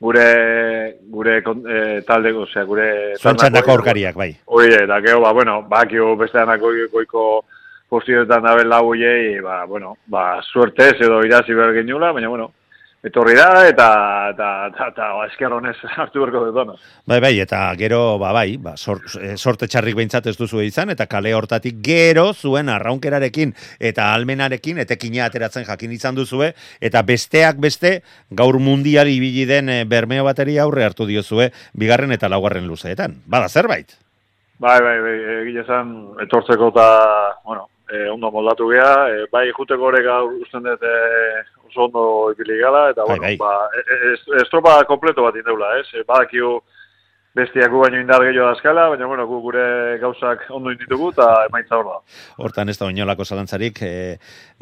[0.00, 2.86] gure, gure kon- eh, talde, osea, gure...
[3.16, 4.30] Zuen taldako- txandako aurkariak, bai.
[4.46, 7.44] Oie, eta gero, ba, bueno, bakio beste anako goiko
[7.88, 12.52] postioetan dabel lau oiei, ba, bueno, ba, suertez edo irazi behar genula, baina, bueno,
[13.06, 13.86] etorri da, eta,
[14.32, 16.72] eta, eta, eta, ba, esker honez hartu berko dut
[17.06, 20.90] Bai, bai, eta gero, ba, bai, ba, sor, eh, sorte txarrik behintzat ez duzu izan,
[20.90, 27.60] eta kale hortatik gero zuen arraunkerarekin eta almenarekin etekina ateratzen jakin izan duzue, eta besteak
[27.62, 33.20] beste gaur mundial ibili den eh, bermeo bateria aurre hartu diozue bigarren eta laugarren luzeetan.
[33.26, 33.94] Bada zerbait?
[34.58, 36.86] Bai, bai, bai, egia esan, etortzeko eta,
[37.44, 40.96] bueno, e, ondo moldatu gea, e, bai, juteko ere gaur usten dut e,
[41.76, 43.36] oso ondo ipili gala, eta, Bai, bueno, bai.
[43.36, 45.86] ba, e, e, es- estropa kompleto bat indeula, ez?
[45.94, 46.62] E, badakiu
[47.36, 49.64] bestiak gu baino indar gehiago dazkala, baina, bueno, gu gure
[50.00, 51.96] gauzak ondo inditugu, eta emaitza hor da.
[52.40, 53.90] Hortan ez da oinolako zalantzarik, e,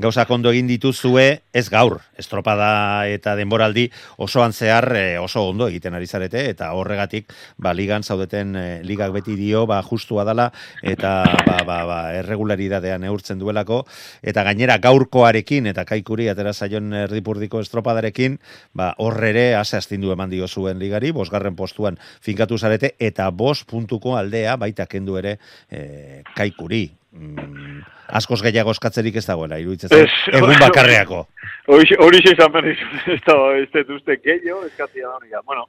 [0.02, 3.86] gauzak ondo egin dituzue, ez gaur, estropada eta denboraldi
[4.26, 7.30] osoan zehar e, oso ondo egiten ari zarete, eta horregatik,
[7.62, 10.48] ba, ligan zaudeten, e, ligak beti dio, ba, justua dala,
[10.82, 11.14] eta,
[11.46, 13.84] ba, ba, ba, erregularidadea neurtzen duelako,
[14.22, 18.40] eta gainera gaurkoarekin, eta kaikuri atera zaion erdipurdiko estropadarekin,
[18.74, 24.16] ba, horrere ase astindu eman dio zuen ligari, bosgarren postuan finkatu zarete, eta bos puntuko
[24.18, 25.36] aldea baita kendu ere
[25.70, 26.86] e, kaikuri.
[27.14, 27.82] Mm,
[28.18, 31.24] askoz gehiago eskatzerik ez dagoela, iruditzen Ez, egun bakarreako.
[31.70, 35.42] Hori xe izan behar dizu, ez da, ez dut uste gehiago, eskatzia da.
[35.46, 35.66] Bueno,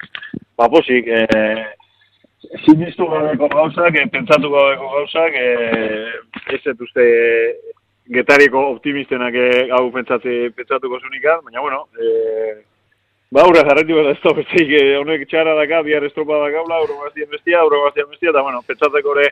[0.57, 1.65] ba, posik, eh,
[2.65, 7.05] sinistu gabeko gauzak, eh, pentsatu gabeko gauzak, eh, ez dut uste
[8.17, 12.63] getariko optimistenak eh, hau pentsatze, pentsatuko zunikan, baina, bueno, eh,
[13.35, 16.77] Ba, aurra jarretu behar ez da, besteik, eh, honek txara daka, bihar estropa da gaula,
[16.85, 19.25] euro gaztien bestia, euro gaztien bestia, eta, bueno, pentsatzeko ere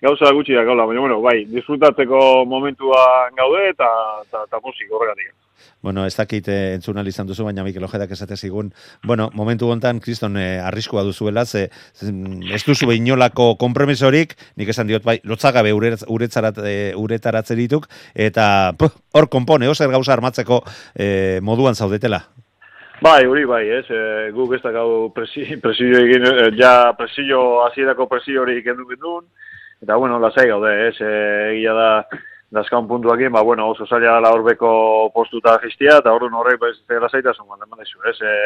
[0.00, 3.90] gauza gutxi da gaula, baina, bueno, bai, disfrutatzeko momentuan gaude, eta,
[4.24, 5.34] eta, eta musik horregatik.
[5.82, 8.72] Bueno, ez dakit eh, entzun izan duzu, baina Mikel Ojedak esate zigun,
[9.04, 11.68] bueno, momentu hontan kriston eh, arriskua duzuela, ze,
[12.00, 18.72] ez duzu inolako konpromisorik, nik esan diot bai, lotzagabe uretz- uretzarat, eh, uretaratze dituk, eta
[19.12, 20.62] hor konpone, ozer gauza armatzeko
[20.94, 22.31] eh, moduan zaudetela.
[23.02, 28.06] Bai, hori bai, ez, e, guk ez dakau presi, presio egin, e, ja presio, hasierako
[28.06, 29.24] presio hori ikendu gendun,
[29.82, 31.16] eta bueno, lasai gaude, ez, e,
[31.56, 31.88] egia da,
[32.54, 34.70] dazkaun puntuakin, ba, bueno, oso zaila dela horbeko
[35.16, 38.38] postuta jistia, eta horren horrek, ba, ez lasaitasun bat, eman dizu, ez, e,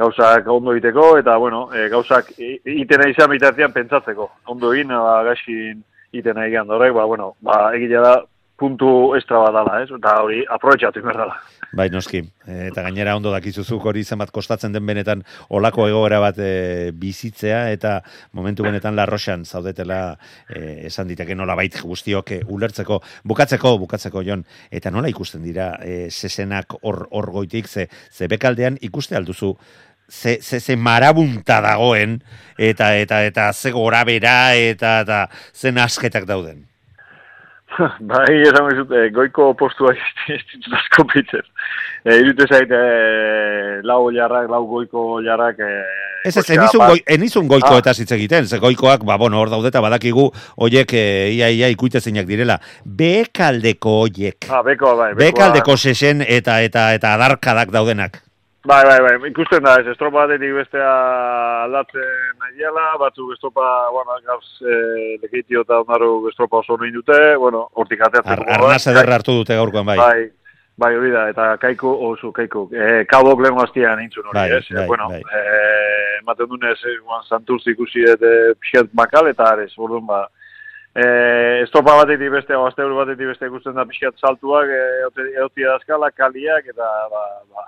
[0.00, 5.84] gauzak ondo egiteko, eta, bueno, e, gauzak itena izan bitartean pentsatzeko, ondo egin, ba, gaixin
[6.16, 8.16] itena egin horrek, ba, bueno, ba, egia da,
[8.56, 11.59] puntu estra bat dala, ez, eta hori, aprobetxatu behar dala.
[11.72, 12.18] Bai, noski.
[12.46, 15.22] E, eta gainera ondo dakizuzuk hori zenbat kostatzen den benetan
[15.54, 18.00] olako egoera bat e, bizitzea eta
[18.34, 20.00] momentu benetan larroxan zaudetela
[20.48, 22.98] e, esan diteke nola bait guztiok e, ulertzeko.
[23.30, 24.42] Bukatzeko, bukatzeko jon.
[24.70, 29.54] Eta nola ikusten dira e, sesenak hor hor goitik, ze, ze bekaldean ikuste alduzu
[30.10, 32.18] ze, ze, ze marabunta dagoen
[32.58, 36.69] eta eta eta ze gora bera eta, eta zen asketak dauden.
[38.10, 39.92] Bai, esan bezut, eh, goiko postua
[40.34, 41.44] ez ditut asko pitzen.
[42.04, 45.60] Eh, irute zait, eh, lau jarrak, lau goiko jarrak...
[45.60, 47.78] Eh, Ez ez, enizun, goi, enizun goiko Ah.
[47.80, 50.26] eta hitz egiten, ze goikoak, ba, bueno, hor daudeta badakigu,
[50.60, 52.58] oiek, e, ia, ia, ikuitezinak direla.
[52.84, 54.44] Bekaldeko oiek.
[54.50, 55.14] Ah, beko, bai.
[55.14, 58.20] bekoa- Bekaldeko sesen eta eta eta adarkadak daudenak.
[58.70, 60.90] Bai, bai, bai, ikusten da, ez estropa batetik bestea
[61.64, 67.64] aldatzen nahiela, batzuk estropa, bueno, gauz, eh, lekeitio eta ondaru estropa oso noin dute, bueno,
[67.74, 68.44] hortik ateatzeko.
[68.46, 69.96] Ar, arnaz ederra hartu dute gaurkoan bai.
[69.98, 70.20] Bai,
[70.84, 74.62] bai, hori da, eta kaiko, oso kaiko, eh, kabok lehen gaztian intzun hori, Bai, ez?
[74.78, 75.20] bai, bueno, bai.
[75.40, 80.22] eh, ematen dunez, guan, santurtz ikusi et, eh, pixkat makal, eta arez, orduan ba,
[80.94, 86.14] eh, estropa batetik beste, o azte batetik beste ikusten da pixkat saltuak, eote- eotia dazkala,
[86.14, 87.66] kaliak, eta, ba, ba,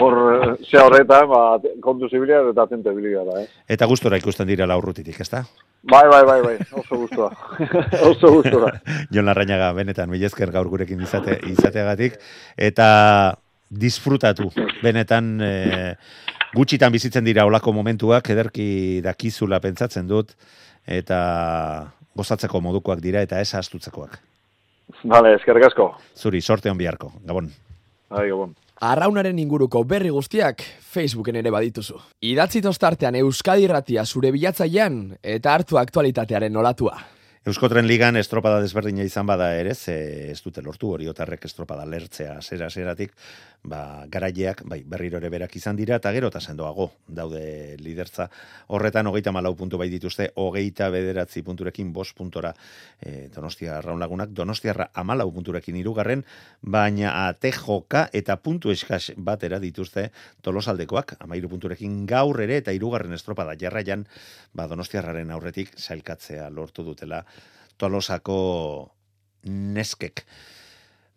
[0.00, 3.48] hor, eh, ze horretan, ba, kontu zibilia eta atente bilia da, eh?
[3.76, 5.44] Eta gustora ikusten dira laurrutitik, ezta?
[5.86, 7.30] Bai, bai, bai, bai, oso gustua.
[8.10, 8.72] oso gustua.
[9.14, 12.18] Jon Larrañaga, benetan, milezker gaur gurekin izate, izateagatik,
[12.56, 12.88] eta
[13.70, 14.50] disfrutatu,
[14.82, 15.52] benetan, e,
[16.54, 20.36] gutxitan bizitzen dira olako momentuak, ederki dakizula pentsatzen dut,
[20.86, 21.18] eta
[22.16, 24.20] gozatzeko modukoak dira, eta ez astutzekoak.
[25.02, 25.90] Vale, eskerrik asko.
[26.14, 27.50] Zuri, sorte hon biharko, gabon.
[28.10, 28.54] Bai, gabon.
[28.84, 30.60] Arraunaren inguruko berri guztiak
[30.92, 31.96] Facebooken ere badituzu.
[32.28, 36.98] Idatzi tostartean Euskadi Irratia zure bilatzailean eta hartu aktualitatearen nolatua.
[37.46, 39.94] Euskotren ligan estropada desberdina izan bada ere, ze
[40.32, 43.12] ez dute lortu hori otarrek estropada lertzea zera zeratik,
[43.66, 48.28] ba, garaileak, bai, berriro ere berak izan dira, eta gero eta sendoago daude lidertza.
[48.70, 52.54] Horretan, hogeita malau puntu bai dituzte, hogeita bederatzi punturekin, bos puntora
[53.00, 56.24] e, Donostia raunlagunak, Donostiarra amalau punturekin irugarren,
[56.62, 60.10] baina ate joka eta puntu eskas batera dituzte
[60.46, 64.06] tolosaldekoak, amairu punturekin gaur ere eta irugarren estropada jarraian,
[64.54, 67.24] ba, Donostiarraren aurretik zailkatzea lortu dutela
[67.76, 68.38] tolosako
[69.46, 70.24] neskek.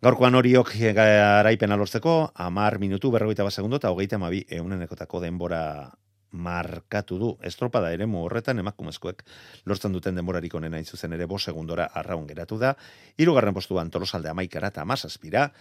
[0.00, 5.90] Gaurkoan horiok garaipena lortzeko, amar minutu, berrogeita bat segundo, eta hogeita amabi eunenekotako denbora
[6.32, 7.28] markatu du.
[7.44, 9.22] Estropada ere horretan emakumezkoek
[9.66, 12.74] lortzen duten denborarik onena zuzen ere bo segundora arraun geratu da.
[13.18, 15.52] Hirugarren postuan tolosalde amaikara eta amazazpira,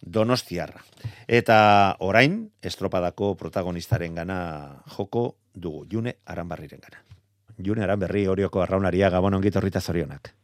[0.00, 0.84] donostiarra.
[1.26, 7.02] Eta orain, estropadako protagonistaren gana joko dugu, june aranbarriren gana.
[7.58, 10.39] June aranberri horioko arraunaria gabon ongitorrita zorionak.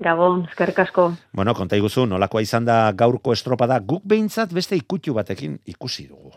[0.00, 1.06] Gabon, eskerrik asko.
[1.32, 6.34] Bueno, konta iguzu, nolakoa izan da gaurko estropada, guk behintzat beste ikutxu batekin ikusi dugu.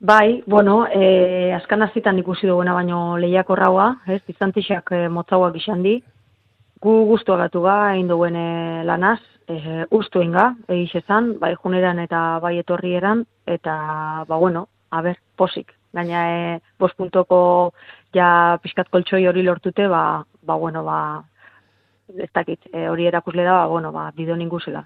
[0.00, 5.82] Bai, bueno, e, askan azitan ikusi duguna baino lehiako raua, ez, izantixak e, motzauak izan
[5.82, 5.96] di,
[6.78, 9.18] gu guztu agatu ga, egin duen e, lanaz,
[9.50, 13.74] e, ustu inga, egiz esan, bai juneran eta bai etorri eran, eta,
[14.28, 15.74] ba, bueno, a ber, posik.
[15.98, 17.40] Gaina, e, bos puntoko
[18.14, 18.30] ja
[18.62, 21.24] pixkat koltsoi hori lortute, ba, ba, bueno, ba,
[22.16, 24.84] ez dakit, e, hori erakusle da, ba, bueno, ba, bideo ninguzela.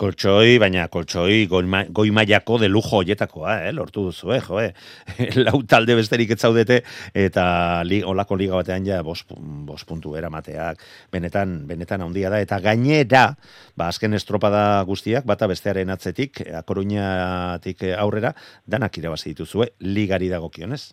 [0.00, 4.70] Koltsoi, baina koltsoi goi mailako de lujo hoietakoa, eh, lortu duzu, eh, jo, eh.
[5.44, 6.80] Lau talde besterik etzaudete,
[7.14, 7.44] eta
[7.84, 9.24] li, olako liga batean ja bos,
[9.66, 10.80] bos puntu eramateak,
[11.12, 13.26] benetan, benetan handia da, eta gainera,
[13.74, 18.34] ba, azken estropada guztiak, bata bestearen atzetik, akoruñatik aurrera,
[18.66, 20.84] danak irabazi dituzue, ligari dagokionez.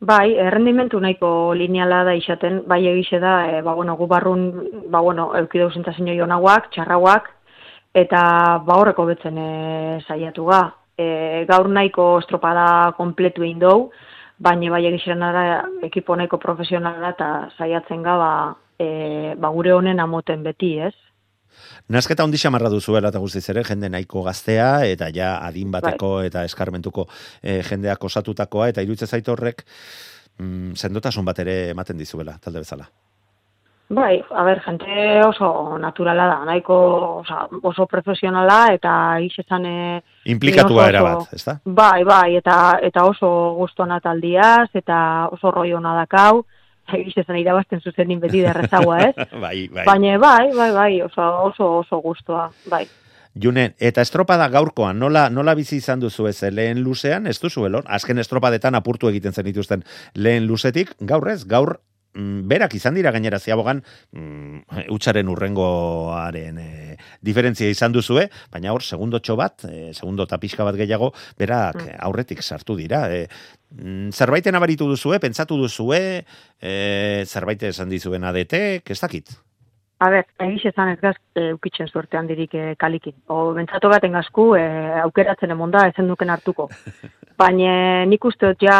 [0.00, 4.44] Bai, errendimentu nahiko lineala da izaten, bai egize da, e, ba, bueno, gu barrun,
[4.92, 7.26] ba, bueno, eukideu zintazen jonaguak, txarrauak,
[7.94, 8.20] eta
[8.66, 9.48] ba horreko betzen e,
[10.06, 10.60] saiatu ga.
[10.98, 13.90] E, gaur nahiko estropada kompletu egin dou,
[14.38, 15.44] baina bai egizaren ara
[15.82, 18.32] ekipo nahiko profesionala eta saiatzen ga, ba,
[18.78, 20.94] e, ba gure honen amoten beti, ez?
[21.88, 26.26] Nazketa ondi xamarra duzuela eta guztiz ere, jende nahiko gaztea, eta ja adin bateko bai.
[26.28, 27.06] eta eskarmentuko
[27.40, 29.64] e, jendeak osatutakoa, eta irutze zaitu horrek,
[30.36, 32.90] mm, sendotasun bat ere ematen dizuela, talde bezala.
[33.88, 36.76] Bai, a ber, jente oso naturala da, nahiko
[37.22, 38.92] oso, oso profesionala, eta
[39.24, 39.64] izan...
[39.64, 41.56] E, Implikatua era bat, ez da?
[41.64, 44.98] Bai, bai, eta, eta oso guztuan ataldiaz, eta
[45.32, 46.44] oso roi hona dakau,
[46.96, 49.28] egiz esan irabazten zuzenin beti derrezagoa, ez?
[49.44, 49.84] bai, bai.
[49.88, 52.86] Baina bai, bai, bai, oso, oso, oso guztua, bai.
[53.38, 57.84] June, eta estropada gaurkoan, nola, nola bizi izan duzu ez lehen luzean, ez duzu elon?
[57.86, 59.84] Azken estropadetan apurtu egiten zen dituzten
[60.16, 61.76] lehen luzetik, gaur ez, gaur
[62.14, 69.20] berak izan dira gainera ziabogan mm, utxaren urrengoaren e, diferentzia izan duzue, baina hor, segundo
[69.36, 71.98] bat, e, segundo tapiska bat gehiago, berak mm.
[72.00, 73.06] aurretik sartu dira.
[73.12, 73.28] E,
[73.70, 76.24] Mm, zerbaiten abaritu duzue, pentsatu duzue,
[76.60, 76.72] e,
[77.28, 79.34] zerbait esan dizuen adetek, ez dakit?
[79.98, 83.16] A ber, egiz ezan ez gaz, e, ukitzen zuertean dirik e, kalikin.
[83.34, 84.62] O, bentsatu bat engazku, e,
[85.02, 86.68] aukeratzen emonda, ezen duken hartuko.
[87.42, 88.76] Baina nik uste ja,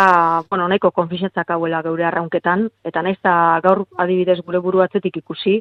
[0.50, 5.58] bueno, nahiko konfisentzak hauela geure arraunketan, eta naiz da gaur adibidez gure buru atzetik ikusi,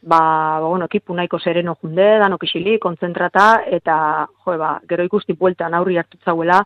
[0.00, 0.20] ba,
[0.60, 3.96] ba bueno, ekipu nahiko sereno junde, danok isili, kontzentrata, eta,
[4.44, 6.62] jo, ba, gero ikusti bueltan aurri hartutzauela,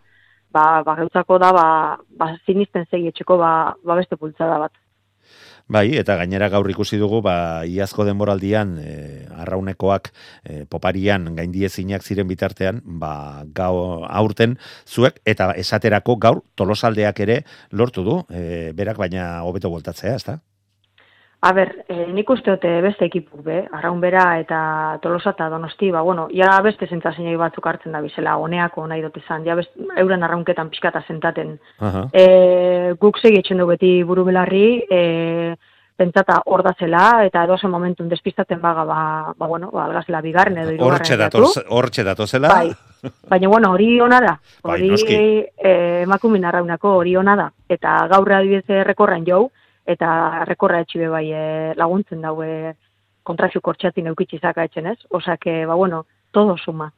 [0.55, 1.71] ba, ba gautzako da, ba,
[2.23, 4.75] ba zinisten zegi etxeko, ba, ba beste pultzada bat.
[5.69, 8.93] Bai, eta gainera gaur ikusi dugu, ba, iazko denboraldian, e,
[9.45, 14.57] arraunekoak e, poparian gaindiezinak ziren bitartean, ba, gau aurten
[14.89, 20.39] zuek, eta esaterako gaur tolosaldeak ere lortu du, e, berak baina hobeto voltatzea, ez da?
[21.41, 24.61] A ber, e, nik uste dute beste ekipu, be, arraun bera eta
[25.03, 29.21] tolosa eta donosti, ba, bueno, ja beste zentzazinei batzuk hartzen da bizela, honeako nahi dut
[29.21, 29.71] izan, ja best,
[30.03, 31.55] euren arraunketan pixkata zentaten.
[31.79, 32.25] Uh e,
[32.99, 35.55] guk segi etxen du beti buru belarri, e,
[35.99, 38.99] pentsata hor da zela, eta edo zen momentun despistaten baga, ba,
[39.39, 40.99] ba bueno, ba, algazela bigarren edo irugarren.
[40.99, 42.51] Hortxe datoz, hortxe datozela.
[42.51, 44.35] Bai, baina, bueno, hori hona da.
[44.65, 45.23] Bai, hori bai,
[45.55, 45.73] e,
[46.03, 47.49] emakumin arraunako hori hona da.
[47.69, 49.45] Eta gaur adibidez rekorren jau,
[49.89, 51.43] eta rekorra etxibe bai e,
[51.81, 52.75] laguntzen daue
[53.29, 56.93] kontraziu kortxatin eukitzi zaka etxen ez, osak, ba bueno, todo suma.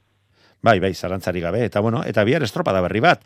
[0.62, 3.22] Bai, bai, zarantzari gabe, eta bueno, eta bihar estropada berri bat.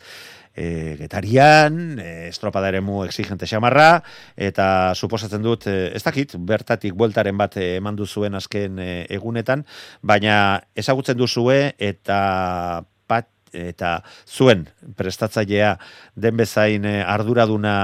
[0.55, 3.99] E, getarian, e, estropada ere mu exigente xamarra,
[4.39, 9.65] eta suposatzen dut, e, ez dakit, bertatik bueltaren bat eman duzuen azken e, egunetan,
[10.01, 14.63] baina ezagutzen duzue eta pat, eta zuen
[14.95, 15.75] prestatzailea
[16.15, 17.75] den bezain arduraduna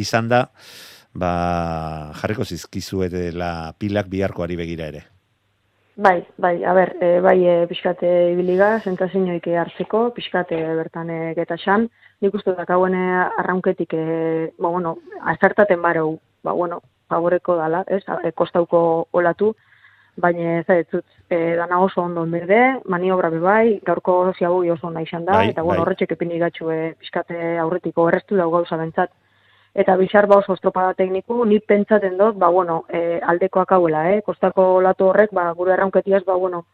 [0.00, 0.44] izan da,
[1.14, 1.30] ba,
[2.20, 5.06] jarriko zizkizuetela pilak biharkoari begira ere.
[6.00, 11.58] Bai, bai, a ber, e, bai, e, pixkate ibiliga, sentazioik hartzeko, pixkate bertan e, geta
[11.60, 11.90] xan,
[12.24, 14.94] nik uste da hauen arraunketik, e, ba, bueno,
[15.34, 16.14] azertaten bareu,
[16.46, 19.52] ba, bueno, favoreko dala, ez, e, kostauko olatu,
[20.20, 25.32] baina ez da e, dana oso ondo berde, maniobra bai, gaurko ziagu oso nahi da,
[25.32, 25.86] Bai, eta bueno, bai.
[25.86, 29.10] horretxek epini gatxu, e, pixkate aurretiko errestu dau gauza bentzat,
[29.74, 34.22] eta bizar ba oso estropada tekniku, ni pentsaten dut, ba, bueno, e, aldekoak hauela, eh?
[34.22, 36.64] kostako olatu horrek, ba, gure arraunketiaz, ba, bueno,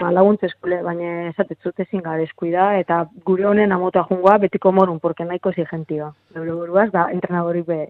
[0.00, 5.24] ba, laguntzeskule, baina esatetzut ezin gara deskuida, eta gure honen amota jungoa betiko morun, porque
[5.24, 6.12] nahiko exigentia.
[6.34, 7.80] Gure buruaz, da, entrenadorik be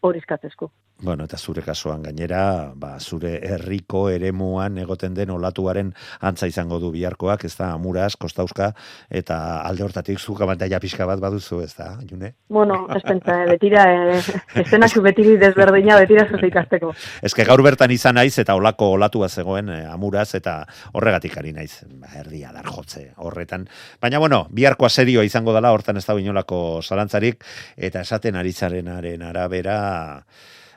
[0.00, 0.70] hori eskatzezko.
[1.02, 6.90] Bueno, eta zure kasuan gainera, ba, zure herriko eremuan egoten den olatuaren antza izango du
[6.92, 8.74] biharkoak, ez da, amuraz, kostauzka,
[9.08, 12.34] eta alde hortatik zuka bantaia pixka bat baduzu, ez da, june?
[12.52, 14.20] Bueno, ez pentsa, eh, betira, eh,
[14.60, 16.92] estenak betiri desberdina, betira zuze ikasteko.
[17.22, 20.60] Ez que gaur bertan izan naiz, eta olako olatua zegoen eh, amuraz, eta
[20.92, 23.70] horregatik ari naiz, ba, erdia dar jotze horretan.
[24.04, 27.44] Baina, bueno, biharkoa serioa izango dela, hortan ez da inolako zalantzarik,
[27.76, 29.80] eta esaten aritzarenaren arabera,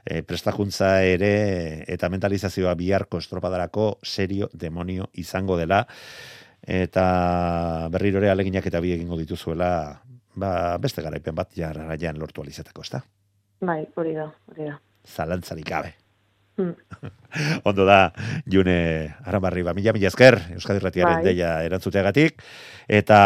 [0.06, 5.86] e, prestakuntza ere eta mentalizazioa biharko estropadarako serio demonio izango dela
[6.64, 10.02] eta berriro ere aleginak eta bi egingo dituzuela
[10.36, 13.04] ba, beste garaipen bat jarraian lortu alizeteko, ezta?
[13.64, 14.78] Bai, hori da, hori da.
[15.08, 15.94] Zalantzarik gabe.
[16.58, 16.76] Hmm.
[17.70, 18.14] Ondo da,
[18.50, 21.32] June Aramarri, ba, mila, mila esker, Euskadi Ratiaren Bai.
[21.32, 22.44] deia erantzuteagatik,
[22.88, 23.20] eta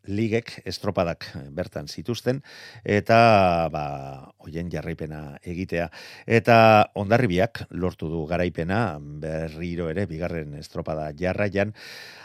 [0.06, 2.42] ligek estropadak bertan zituzten,
[2.84, 3.84] eta ba,
[4.44, 5.88] hoien jarraipena egitea.
[6.26, 6.58] Eta
[6.94, 11.74] ondarribiak lortu du garaipena berriro ere bigarren estropada jarraian,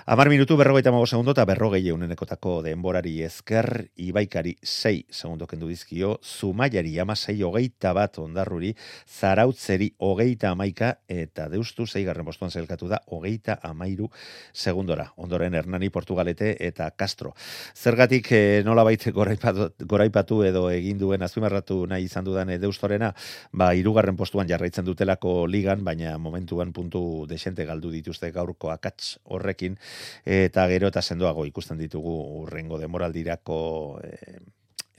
[0.09, 6.15] Amar minutu berrogeita mago segundo eta berrogei eunenekotako denborari esker, ibaikari sei segundo kendu dizkio,
[6.25, 8.71] zumaiari ama sei hogeita bat ondarruri,
[9.05, 14.09] zarautzeri hogeita amaika, eta deustu zeigarren postuan zelkatu da hogeita amairu
[14.51, 15.11] segundora.
[15.17, 17.35] Ondoren Hernani Portugalete eta Castro.
[17.75, 23.13] Zergatik eh, nola baite goraipatu, goraipatu edo egin duen azpimarratu nahi izan dudan deustorena,
[23.51, 29.77] ba, irugarren postuan jarraitzen dutelako ligan, baina momentuan puntu desente galdu dituzte gaurko akats horrekin,
[30.25, 33.59] eta gero eta sendoago ikusten ditugu urrengo demoraldirako
[34.03, 34.39] e,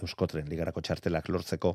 [0.01, 1.75] Euskotren ligarako txartelak lortzeko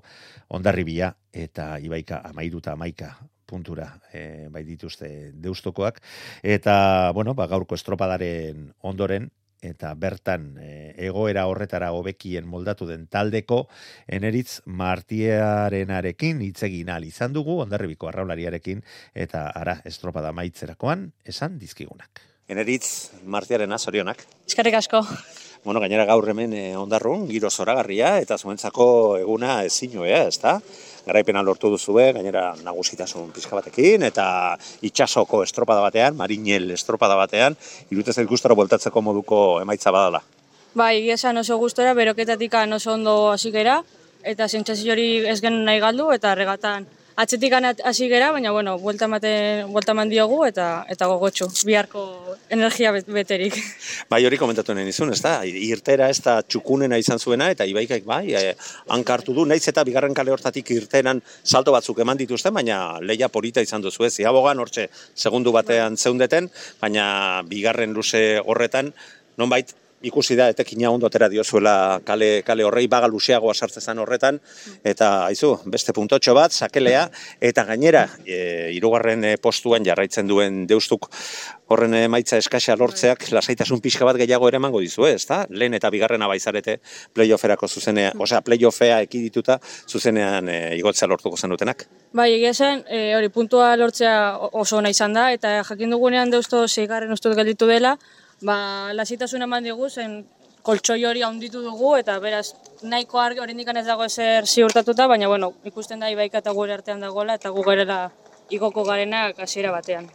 [0.58, 1.12] ondarribia
[1.46, 3.12] eta ibaika amairuta amaika
[3.46, 6.02] puntura e, bai dituzte deustokoak.
[6.42, 9.30] Eta, bueno, ba, gaurko estropadaren ondoren,
[9.66, 13.66] eta bertan e, egoera horretara hobekien moldatu den taldeko
[14.08, 22.22] eneritz martiarenarekin hitz egin ahal izan dugu ondarribiko arraulariarekin eta ara estropada maitzerakoan esan dizkigunak.
[22.48, 24.22] Eneritz martiarena zorionak.
[24.46, 25.02] Eskerrik asko.
[25.66, 28.86] Bueno, gainera gaur hemen eh, ondarrun, giro zoragarria, eta zuentzako
[29.18, 30.60] eguna ezin joea, ez da?
[31.06, 37.58] Garaipena lortu duzue, gainera nagusitasun pizka batekin, eta itxasoko estropada batean, marinel estropada batean,
[37.94, 40.24] irutez gustara bueltatzeko moduko emaitza badala.
[40.76, 43.84] Bai, esan oso gustora, beroketatik oso ondo hasi gera,
[44.24, 49.06] eta sentsazio hori ez genuen nahi galdu, eta regatan atzetik hasi gera, baina, bueno, buelta
[49.06, 52.04] ematen, buelta eman diogu, eta, eta gogotxu, biharko
[52.50, 53.56] energia bet- beterik.
[54.12, 55.38] Bai, hori komentatu nahi nizun, ez da?
[55.46, 58.54] Irtera ez da txukunena izan zuena, eta ibaikaik bai, e,
[58.92, 63.64] hankartu du, naiz eta bigarren kale hortatik irtenan salto batzuk eman dituzten, baina leia polita
[63.64, 64.14] izan duzu ez.
[64.20, 66.52] Ziabogan, hortxe, segundu batean zeundeten,
[66.82, 68.92] baina bigarren luze horretan,
[69.40, 69.72] nonbait,
[70.04, 74.40] ikusi da etekina ondo atera diozuela kale, kale horrei baga luzeagoa sartzezan horretan
[74.84, 77.08] eta aizu beste puntotxo bat sakelea
[77.42, 81.10] eta gainera e, hirugarren e, postuan jarraitzen duen deustuk
[81.68, 85.44] horren emaitza eskaxa lortzeak lasaitasun pixka bat gehiago ere emango dizu, ezta?
[85.50, 86.78] Lehen eta bigarrena baizarete
[87.14, 89.58] playofferako zuzenean, osea playoffea ekidituta
[89.90, 91.88] zuzenean e, igotzea lortuko zenutenak.
[92.14, 96.68] Bai, egia esan, e, hori puntua lortzea oso ona izan da, eta jakin dugunean deusto
[96.68, 97.96] zeigarren ustut gelditu dela,
[98.46, 100.20] ba, lasitasun eman digu, zen
[100.66, 102.48] koltsoi hori handitu dugu, eta beraz,
[102.82, 107.00] nahiko argi hori ez dago ezer ziurtatuta, baina, bueno, ikusten da ibaika eta gure artean
[107.00, 108.12] dagoela, eta gu gerela
[108.50, 110.10] igoko garenak hasiera batean.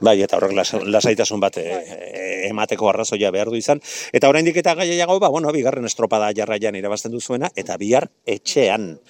[0.00, 3.80] Bai, eta horrek las- lasaitasun bat e, e, emateko arrazoia behar du izan.
[4.12, 9.00] Eta oraindik eta gaiago, ba, bueno, bigarren estropada jarraian irabazten duzuena, eta bihar etxean.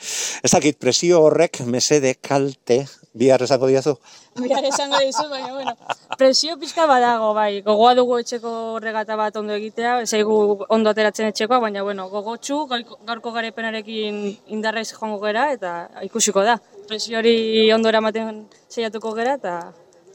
[0.43, 3.97] Ez dakit, presio horrek mesede kalte bihar esango diazu?
[4.39, 5.73] Bihar esango dizu, baina, bueno,
[6.19, 11.59] presio pixka badago, bai, gogoa dugu etxeko regata bat ondo egitea, zaigu ondo ateratzen etxekoa,
[11.59, 14.23] baina, bueno, gogotsu, gaurko- garepenarekin
[14.55, 15.75] indarrez joango gera, eta
[16.07, 16.59] ikusiko da.
[16.89, 19.57] Presio hori ondo eramaten saiatuko gera, eta,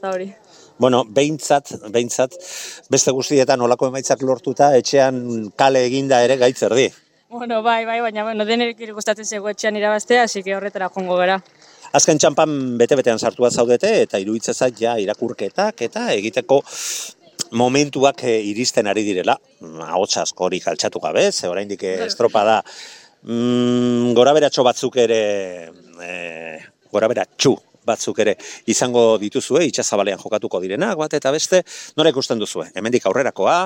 [0.08, 0.32] hori.
[0.78, 2.34] Bueno, behintzat, behintzat,
[2.92, 6.90] beste guztietan olako emaitzak lortuta, etxean kale eginda ere gaitzerdi.
[7.28, 11.42] Bueno, bai, bai, baina, bueno, denerik gustatzen zego etxean irabaztea, así que horretara joango gera.
[11.94, 16.62] Azken txampan bete-betean sartua zaudete, eta iruditzen zait ja irakurketak eta egiteko
[17.52, 19.36] momentuak eh, iristen ari direla,
[19.86, 22.62] ahotsa askorik altxatu gabe, ze oraindik eh, estropada
[23.22, 25.20] mm, gora beratxo batzuk ere,
[26.02, 26.58] eh,
[26.90, 27.54] gora beratxu
[27.86, 28.34] batzuk ere
[28.66, 31.62] izango dituzue, itxazabalean jokatuko direnak, bat eta beste,
[31.96, 32.66] nola ikusten duzue?
[32.74, 33.58] Hemendik aurrerakoa,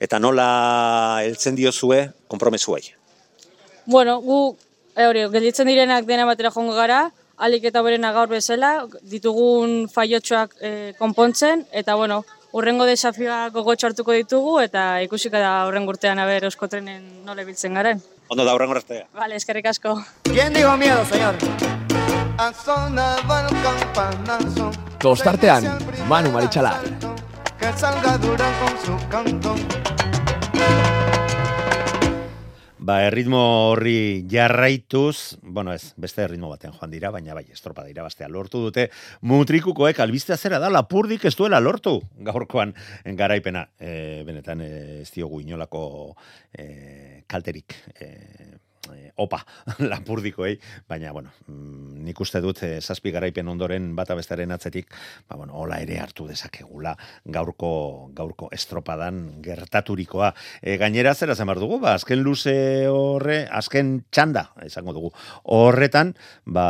[0.00, 0.46] eta nola
[1.26, 2.88] heltzen diozue konpromesuei?
[3.84, 4.40] Bueno, gu,
[4.96, 7.04] e, hori, gelditzen direnak dena batera joango gara,
[7.38, 12.22] alik eta berena gaur bezala, ditugun faiotxoak e, konpontzen, eta bueno,
[12.56, 18.02] urrengo desafioak gogotxo hartuko ditugu, eta ikusika da urrengo urtean aber euskotrenen nola biltzen garen.
[18.28, 19.06] Ondo da horrengo artea.
[19.14, 20.00] Vale, eskerrik asko.
[20.24, 21.36] ¿Quién dijo miedo, señor?
[24.98, 25.78] Tostartean,
[26.08, 26.80] Manu Marichalar.
[27.58, 29.95] Que salga Durán con su canto.
[32.86, 33.38] Ba, erritmo
[33.72, 38.84] horri jarraituz, bueno ez, beste erritmo batean joan dira, baina bai, estropada irabaztea lortu dute,
[39.26, 41.96] mutrikukoek albistea zera da, lapurdik ez duela lortu,
[42.28, 42.76] gaurkoan
[43.18, 44.70] garaipena, e, benetan e,
[45.00, 45.82] ez diogu inolako
[46.54, 48.12] e, kalterik, e,
[49.16, 49.40] opa
[49.90, 50.56] lapurdikoei,
[50.88, 54.92] baina, bueno, mm, nik uste dut e, zazpi garaipen ondoren bata bestaren atzetik,
[55.28, 57.72] ba, bueno, hola ere hartu dezakegula gaurko,
[58.16, 60.32] gaurko estropadan gertaturikoa.
[60.62, 62.56] E, gainera zera zemar dugu, ba, azken luze
[62.92, 65.12] horre, azken txanda, esango dugu,
[65.56, 66.14] horretan,
[66.44, 66.66] ba,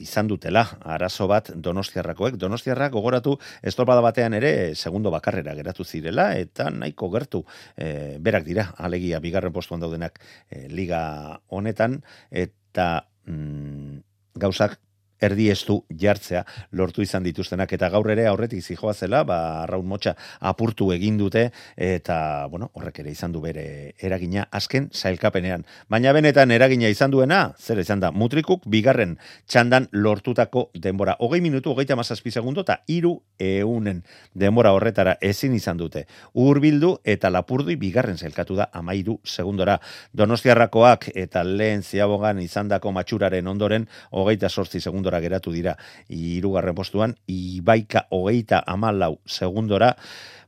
[0.00, 2.36] izan dutela arazo bat Donostiarrakoek.
[2.40, 7.44] Donostiarrak gogoratu estropada batean ere segundo bakarrera geratu zirela eta nahiko gertu
[7.76, 14.00] e, berak dira alegia bigarren postuan daudenak e, liga honetan eta mm,
[14.40, 14.78] gauzak
[15.20, 20.14] erdi estu jartzea lortu izan dituztenak eta gaur ere aurretik zijoa zela, ba Raun Motxa
[20.40, 25.64] apurtu egin dute eta bueno, horrek ere izan du bere eragina azken sailkapenean.
[25.88, 29.16] Baina benetan eragina izan duena, zer izan da, Mutrikuk bigarren
[29.48, 31.16] txandan lortutako denbora.
[31.20, 34.02] Hogei minutu, hogeita mazazpi segundo eta iru eunen
[34.34, 36.06] denbora horretara ezin izan dute.
[36.34, 39.78] Urbildu eta lapurdu bigarren sailkatu da amairu segundora.
[40.16, 45.74] Donostiarrakoak eta lehen ziabogan izandako matxuraren ondoren hogeita sortzi segundora geratu dira
[46.06, 49.96] hirugarren postuan, ibaika hogeita amalau segundora,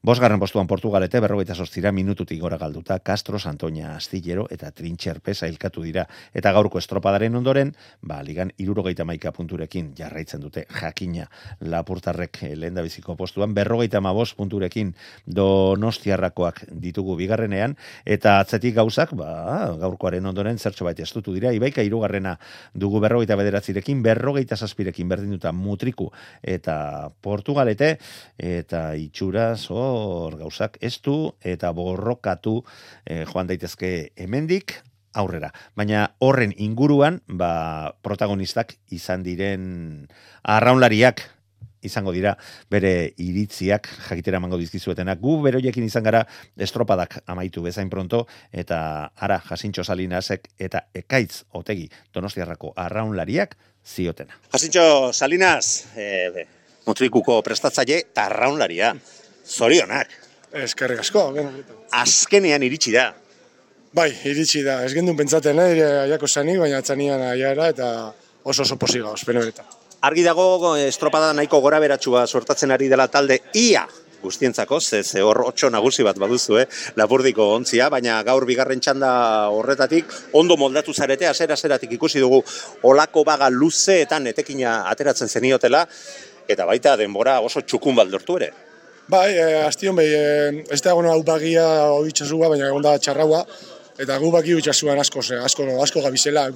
[0.02, 6.08] Bosgarren postuan Portugalete, berrogeita sortzira minututik gora galduta, Castro, Santoña, Astillero eta Trintxerpesa ilkatu dira.
[6.34, 7.70] Eta gaurko estropadaren ondoren,
[8.02, 11.28] ba, ligan irurogeita maika punturekin jarraitzen dute jakina.
[11.60, 14.90] Lapurtarrek lehen da biziko postuan, berrogeita mabos punturekin
[15.30, 22.34] donostiarrakoak ditugu bigarrenean, eta atzetik gauzak, ba, gaurkoaren ondoren zertxo baita estutu dira, ibaika irugarrena
[22.74, 26.10] dugu berrogeita bederatzirekin, berrogeita zazpirekin berdinduta mutriku.
[26.42, 27.94] Eta Portugalete,
[28.34, 32.60] eta itxuraz, hor gauzak estu eta borrokatu
[33.04, 34.78] eh, joan daitezke hemendik
[35.12, 35.52] aurrera.
[35.76, 40.08] Baina horren inguruan, ba, protagonistak izan diren
[40.42, 41.22] arraunlariak
[41.82, 42.36] izango dira
[42.70, 45.20] bere iritziak jakitera emango dizkizuetenak.
[45.20, 46.22] Gu beroiekin izan gara
[46.56, 54.38] estropadak amaitu bezain pronto eta ara Jasintxo Salinasek eta Ekaitz Otegi Donostiarrako arraunlariak ziotena.
[54.52, 56.46] Jasintxo Salinas, eh,
[56.86, 58.94] mutrikuko prestatzaile eta arraunlaria.
[59.46, 60.08] Zorionak.
[60.52, 61.30] Eskerrik asko.
[61.96, 63.12] Azkenean iritsi da.
[63.92, 64.82] Bai, iritsi da.
[64.84, 67.88] Ez gendun pentsaten, eh, ire aiako zani, baina txanian aiara eta
[68.44, 69.66] oso oso posi gauz, benetan.
[70.02, 73.86] Argi dago estropada nahiko gora beratxua sortatzen ari dela talde ia
[74.22, 76.66] guztientzako, ze, ze hor otxo nagusi bat baduzu, eh?
[76.96, 79.12] lapurdiko ontzia, baina gaur bigarren txanda
[79.50, 82.42] horretatik ondo moldatu zarete, asera aseratik ikusi dugu
[82.82, 85.86] olako baga luzeetan etekina ateratzen zeniotela,
[86.48, 88.52] eta baita denbora oso txukun baldortu ere.
[89.08, 92.94] Bai, e, astion bai, e, ez da egon hau bagia hau itxasua, baina egon da
[93.02, 93.42] txarraua,
[94.02, 96.46] eta gu baki itxasuan asko, ze, asko, asko gabizela.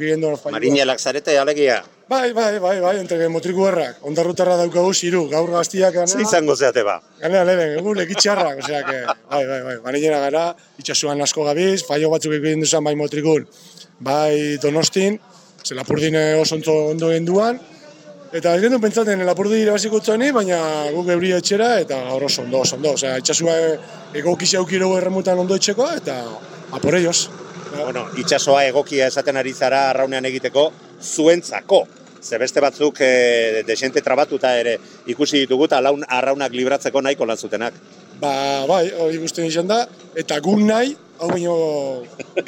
[0.54, 1.82] Marinelak zarete, alegia.
[2.08, 6.06] Bai, bai, bai, bai, entre motriku errak, ondarrutarra daukagu ziru, gaur gaztiak gana.
[6.06, 7.00] Zer izango zeate ba?
[7.20, 8.98] Gana, lehen, egu lekitxarrak, osea, que,
[9.30, 13.48] bai, bai, bai, marinera gara, itxasuan asko gabiz, faio batzuk egin duzan bai motrikun,
[13.98, 15.18] bai donostin,
[15.66, 17.58] ze lapurdin oso ondo genduan,
[18.34, 20.58] Eta ez gendu pentsaten lapurdi irabaziko txani, baina
[20.94, 22.94] guk euri etxera eta gaur oso ondo, oso ondo.
[22.98, 23.54] Osea, itxasua
[24.18, 26.16] egokizia aukiro erremutan ondo etxeko eta
[26.74, 27.28] apore joz.
[27.76, 30.72] Bueno, itxasoa egokia esaten ari zara arraunean egiteko
[31.02, 31.86] zuentzako.
[32.26, 37.36] ze beste batzuk e, desente trabatuta ere ikusi ditugu eta laun arraunak libratzeko nahiko lan
[37.36, 37.74] zutenak.
[38.20, 38.32] Ba,
[38.66, 39.82] bai, hori guztien izan da,
[40.16, 41.54] eta guk nahi, hau baino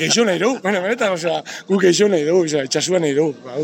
[0.00, 3.36] geixo nahi dugu, bueno, benetan, osea, guk geixo nahi dugu, osea, itxasua nahi dugu.
[3.44, 3.60] Ba,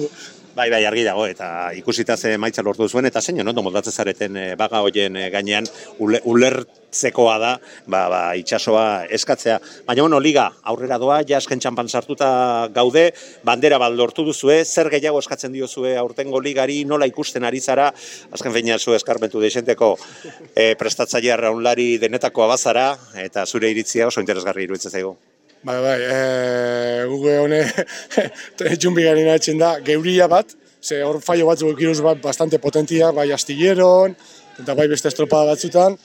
[0.54, 4.36] Bai, bai, argi dago, eta ikusita ze maitza lortu zuen, eta zein, ondo moldatzen zareten
[4.38, 5.66] e, baga hoien e, gainean
[5.98, 7.50] ule, ulertzekoa da,
[7.90, 8.84] ba, ba, itxasoa
[9.18, 9.58] eskatzea.
[9.88, 12.30] Baina, bueno, liga, aurrera doa, ja esken txampan sartuta
[12.70, 13.08] gaude,
[13.42, 17.90] bandera bat lortu duzue, zer gehiago eskatzen diozue aurtengo ligari, nola ikusten ari zara,
[18.30, 19.96] azken feina zu eskarmentu deixenteko
[20.54, 22.92] e, prestatzaile raunlari denetako abazara,
[23.26, 25.16] eta zure iritzia oso interesgarri iruditzen zaigu.
[25.64, 27.60] Bai, bai, e, guge hone
[28.80, 30.50] txumbi gari nahitzen da, geuria bat,
[30.84, 34.12] ze hor faio batzuk ekiruz bat bastante potentia, bai astilleron,
[34.60, 35.96] eta bai beste estropada batzutan,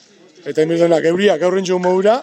[0.48, 2.22] eta emir geuria, gaur rentxu modura,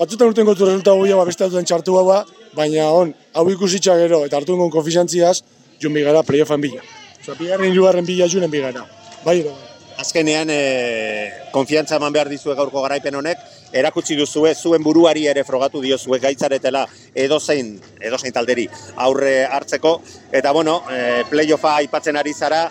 [0.00, 2.24] batzutan urten gotu resulta goia, ba, beste altuen txartu hau
[2.56, 5.44] baina on, hau ikusitza gero, eta hartu ngon konfizantziaz,
[5.78, 6.82] jumbi gara playoffan bila.
[7.20, 8.82] Osa, bigarren hirugarren bila junen bigara.
[9.24, 9.75] Bai, bai.
[9.98, 13.40] Azkenean, e, konfiantza eman behar dizue gaurko garaipen honek,
[13.72, 16.84] erakutsi duzue zuen buruari ere frogatu diozue gaitzaretela
[17.14, 18.66] edozein, edozein talderi
[18.96, 20.00] aurre hartzeko.
[20.32, 22.66] Eta bueno, e, playoffa aipatzen ari zara,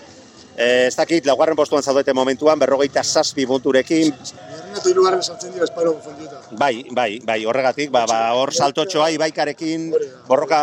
[0.56, 4.14] e, ez dakit, laugarren postuan zaudete momentuan, berrogeita saspi punturekin.
[4.76, 6.42] Eta hirugarren sartzen dira esparo fundiuta.
[6.60, 9.90] Bai, bai, bai, horregatik, ba, ba, hor saltotxoa ibaikarekin
[10.28, 10.60] borroka,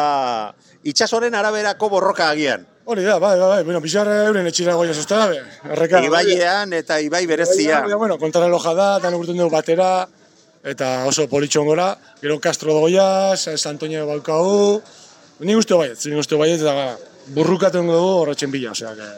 [0.84, 2.68] itxasoren araberako borroka agian.
[2.84, 5.38] Hori da, bai, bai, bai, bueno, pixar euren etxira goia zuzta dabe.
[5.70, 6.00] Erreka.
[6.02, 7.78] Ibaiean eta ibai berezia.
[7.86, 10.08] Bai, bueno, kontara loja da, dan urten dugu batera,
[10.66, 11.92] eta oso politxon gora.
[12.20, 14.80] Gero Castro dogoia, Santoña baukau.
[15.46, 16.96] Ni guztu baiet, ni guztu baiet, eta
[17.36, 19.10] burrukaten dugu horretxen bila, osea, que...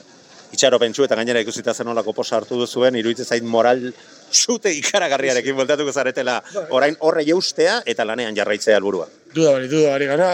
[0.54, 3.80] Itxaro pentsu eta gainera ikusita zen olako posa hartu duzuen, iruditzen zait moral
[4.33, 6.41] zute ikaragarriarekin voltatuko zaretela.
[6.70, 9.09] Orain horre jeustea eta lanean jarraitzea helburua.
[9.35, 10.29] Duda bari, duda bari, gana,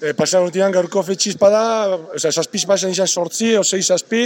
[0.00, 1.64] e, pasan urtean gaurko fetxizpa da,
[2.16, 4.24] oza, saspiz pasan izan sortzi, o sei saspi,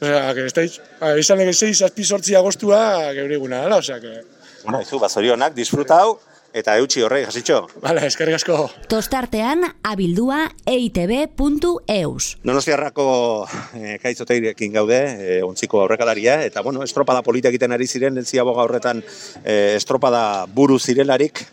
[0.00, 0.80] osea, que estáis,
[1.22, 4.16] izan ege sei saspi sortzi agostua, geure eguna dela, osea, que...
[4.64, 6.18] Bueno, izu, bazorionak, disfrutau,
[6.56, 7.60] eta eutxi horrei, jasitxo.
[7.82, 8.56] Vale, eskerrik asko.
[8.88, 12.28] Tostartean, abildua eitb.eus.
[12.46, 13.06] Donostiarrako
[13.76, 18.64] e, kaitzoteirekin gaude, e, ontziko aurrekalaria, eta bueno, estropada polita egiten ari ziren, entzia boga
[18.64, 19.02] horretan
[19.44, 21.44] e, estropada buru zirelarik,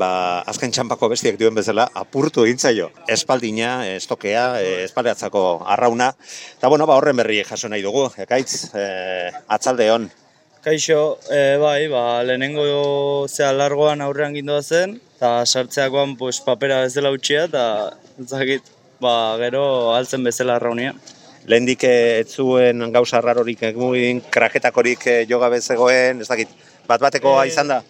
[0.00, 0.10] ba,
[0.48, 2.88] azken txampako bestiak duen bezala, apurtu egintzaio.
[3.08, 4.46] Espaldina, estokea,
[4.86, 5.44] espaldeatzako
[5.76, 6.14] arrauna.
[6.56, 8.88] Eta bueno, ba, horren berri jaso nahi dugu, ekaitz, e,
[9.58, 10.08] atzalde hon.
[10.62, 17.12] Kaixo, e, bai, ba, lehenengo zea largoan aurrean gindoa zen, eta sartzeakoan pues, papera bezala
[17.14, 17.94] utxia, eta
[18.26, 18.66] zakit,
[19.00, 20.96] ba, gero altzen bezala arraunia.
[21.48, 26.50] Lehendik ez zuen gauza rarorik egin, kraketakorik joga bezegoen, ez dakit,
[26.90, 27.82] bat batekoa Eh, izan da?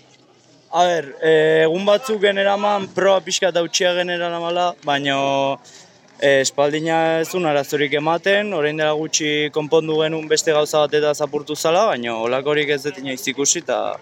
[0.68, 1.32] A ber, e,
[1.64, 5.87] egun batzuk generaman, proa pixka eta utxia generamala, baina e,
[6.20, 11.54] espaldina ez duen arazorik ematen, orain dela gutxi konpondu genuen beste gauza bat eta zapurtu
[11.54, 13.96] zala, baina olakorik ez dut inoiz ikusi eta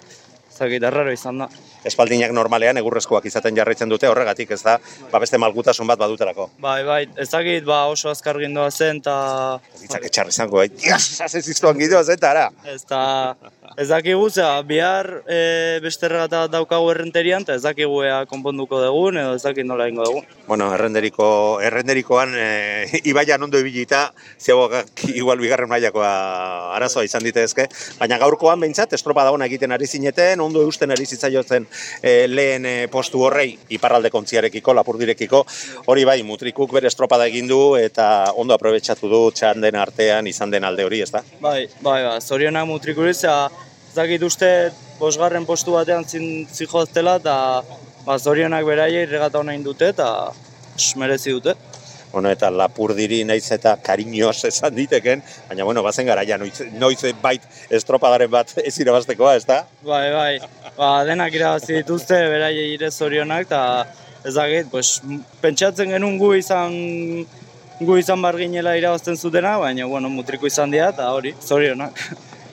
[0.57, 1.49] zakit, arraro izan da.
[1.87, 4.77] Espaldinak normalean egurrezkoak izaten jarraitzen dute horregatik, ez da,
[5.13, 6.49] ba beste malgutasun bat badutelako.
[6.63, 9.17] Bai, bai, ez dakit, ba, oso azkar gindoa zen, eta...
[9.87, 10.71] Itzak etxarri zango, eh?
[10.73, 12.47] Dios, ez iztuan gidoa zen, eta ara.
[12.67, 13.03] Ez da,
[13.77, 15.39] ez dakigu, zera, bihar e,
[15.85, 19.87] beste erregata bat daukagu errenterian, eta ez dakigu ea konponduko dugun, edo ez dakit nola
[19.91, 20.27] ingo dugun.
[20.49, 21.29] Bueno, errenderiko,
[21.65, 22.49] errenderikoan e,
[23.13, 24.09] ibaian ondo ibilita,
[24.41, 26.11] ziagok igual bigarren mailakoa
[26.77, 27.69] arazoa izan ditezke,
[28.01, 31.69] baina gaurkoan behintzat, estropada ona egiten ari zineten, ondo eusten ari zitzaiotzen
[32.03, 35.43] e, lehen e, postu horrei, iparralde kontziarekiko, lapurdirekiko,
[35.87, 40.65] hori bai, mutrikuk bere estropada egin du, eta ondo aprobetsatu du txanden artean izan den
[40.65, 41.23] alde hori, ez da?
[41.41, 44.51] Bai, bai, ba, zorionak mutrikuriz, ez dakit uste
[45.01, 47.37] bosgarren postu batean zin, zihoztela, eta
[48.07, 50.33] ba, zorionak beraiei regata hona dute, eta
[50.97, 51.57] merezi dute.
[52.17, 57.43] Bueno, eta lapurdiri naiz eta kariñoz esan diteken, baina bueno, bazen garaia noiz, noiz bait
[57.79, 59.59] estropadaren bat ez irabaztekoa, ez da?
[59.85, 63.61] Bai, bai, ba, denak irabazi dituzte, beraiei ire zorionak, eta
[64.25, 65.03] ez dakit, pues,
[65.43, 66.79] pentsatzen genuen gu izan
[67.85, 72.01] gu izan barginela irabazten zutena, baina, bueno, mutriko izan dira, eta hori, zorionak.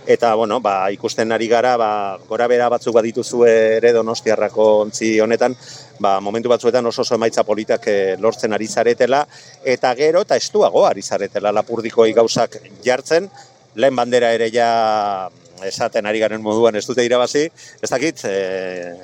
[0.06, 5.56] Eta, bueno, ba, ikusten ari gara, ba, gora bera batzuk badituzu ere donostiarrako ontzi honetan,
[6.04, 9.24] ba, momentu batzuetan oso oso emaitza politak eh, lortzen ari zaretela,
[9.64, 13.30] eta gero, eta estuago ari zaretela lapurdikoi gauzak jartzen,
[13.76, 15.30] lehen bandera ere ja
[15.64, 17.46] esaten ari garen moduan ez dute irabazi,
[17.82, 18.34] ez dakit, e,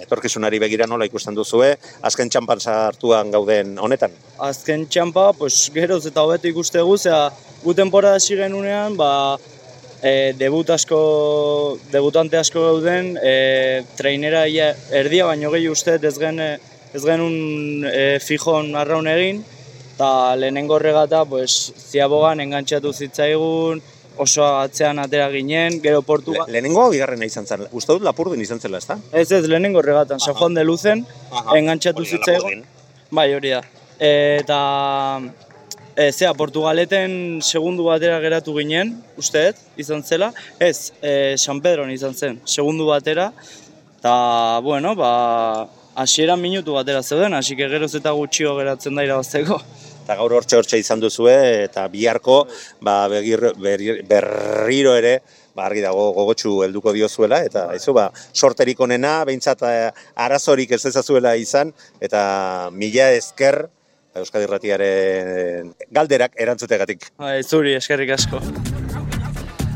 [0.04, 1.70] etorkizunari begira nola ikusten duzue,
[2.04, 4.12] azken txampan sartuan gauden honetan.
[4.44, 7.30] Azken txampa, pues, geroz eta hobeto ikustegu, zera,
[7.64, 9.38] gu temporada hasi genunean, ba,
[10.02, 16.40] e, debut asko, debutante asko gauden, e, trainera ia, erdia baino gehi uste ez gen
[16.40, 19.44] ez genuen e, fijon arraun egin,
[19.94, 23.82] eta lehenengo regata, pues, ziabogan engantxatu zitzaigun,
[24.20, 26.34] oso atzean atera ginen, gero portu...
[26.36, 28.98] Le, lehenengo bigarrena izan zen, uste dut lapurdin izan zela, ezta?
[29.12, 31.06] Ez ez, lehenengo regatan, San Juan de Luzen,
[31.56, 32.66] engantxatu zitzaigun.
[33.12, 33.62] Bai, hori da.
[34.00, 34.60] Eta,
[36.00, 40.32] e, zea, Portugaleten segundu batera geratu ginen, usteet, izan zela.
[40.60, 43.34] Ez, e, San Pedron izan zen, segundu batera.
[44.00, 44.14] Eta,
[44.64, 45.68] bueno, ba,
[46.00, 49.60] hasieran minutu batera zeuden, hasi que geroz eta gutxio geratzen da irabazteko.
[50.06, 51.36] Eta gaur hortxe hortxe izan duzue,
[51.66, 52.46] eta biharko
[52.82, 55.20] ba, begir, berri- berriro ere,
[55.52, 60.80] ba, argi dago gogotsu helduko diozuela, eta aizu, ba, sorterik onena, behintzat eh, arazorik ez
[60.88, 62.24] dezazuela izan, eta
[62.72, 63.66] mila esker
[64.24, 67.12] Euskadi Irratiaren galderak erantzutegatik.
[67.20, 68.44] Bai, zuri, eskerrik asko.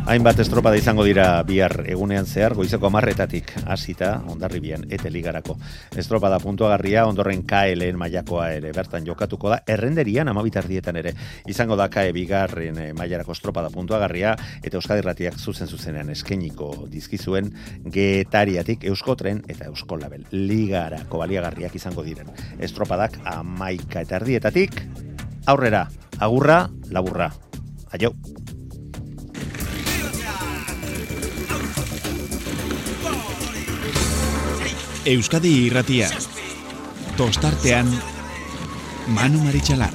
[0.03, 5.55] Hainbat estropada izango dira bihar egunean zehar, goizeko amarretatik hasita ondarribian eta ligarako.
[5.95, 11.15] Estropada puntuagarria ondorren KLN mailakoa ere bertan jokatuko da, errenderian amabitardietan ere
[11.47, 17.53] izango da KE bigarren eh, mailarako estropada puntuagarria eta Euskadi Irratiak zuzen zuzenean eskeniko dizkizuen
[17.87, 22.27] getariatik Euskotren eta Euskolabel ligarako baliagarriak izango diren.
[22.59, 24.81] Estropadak amaika eta erdietatik
[25.47, 25.87] aurrera,
[26.19, 27.31] agurra, laburra.
[27.95, 28.17] Aio.
[35.05, 36.07] Euskadi irratia.
[37.17, 37.89] Tostartean,
[39.07, 39.91] Manu Maritxalar.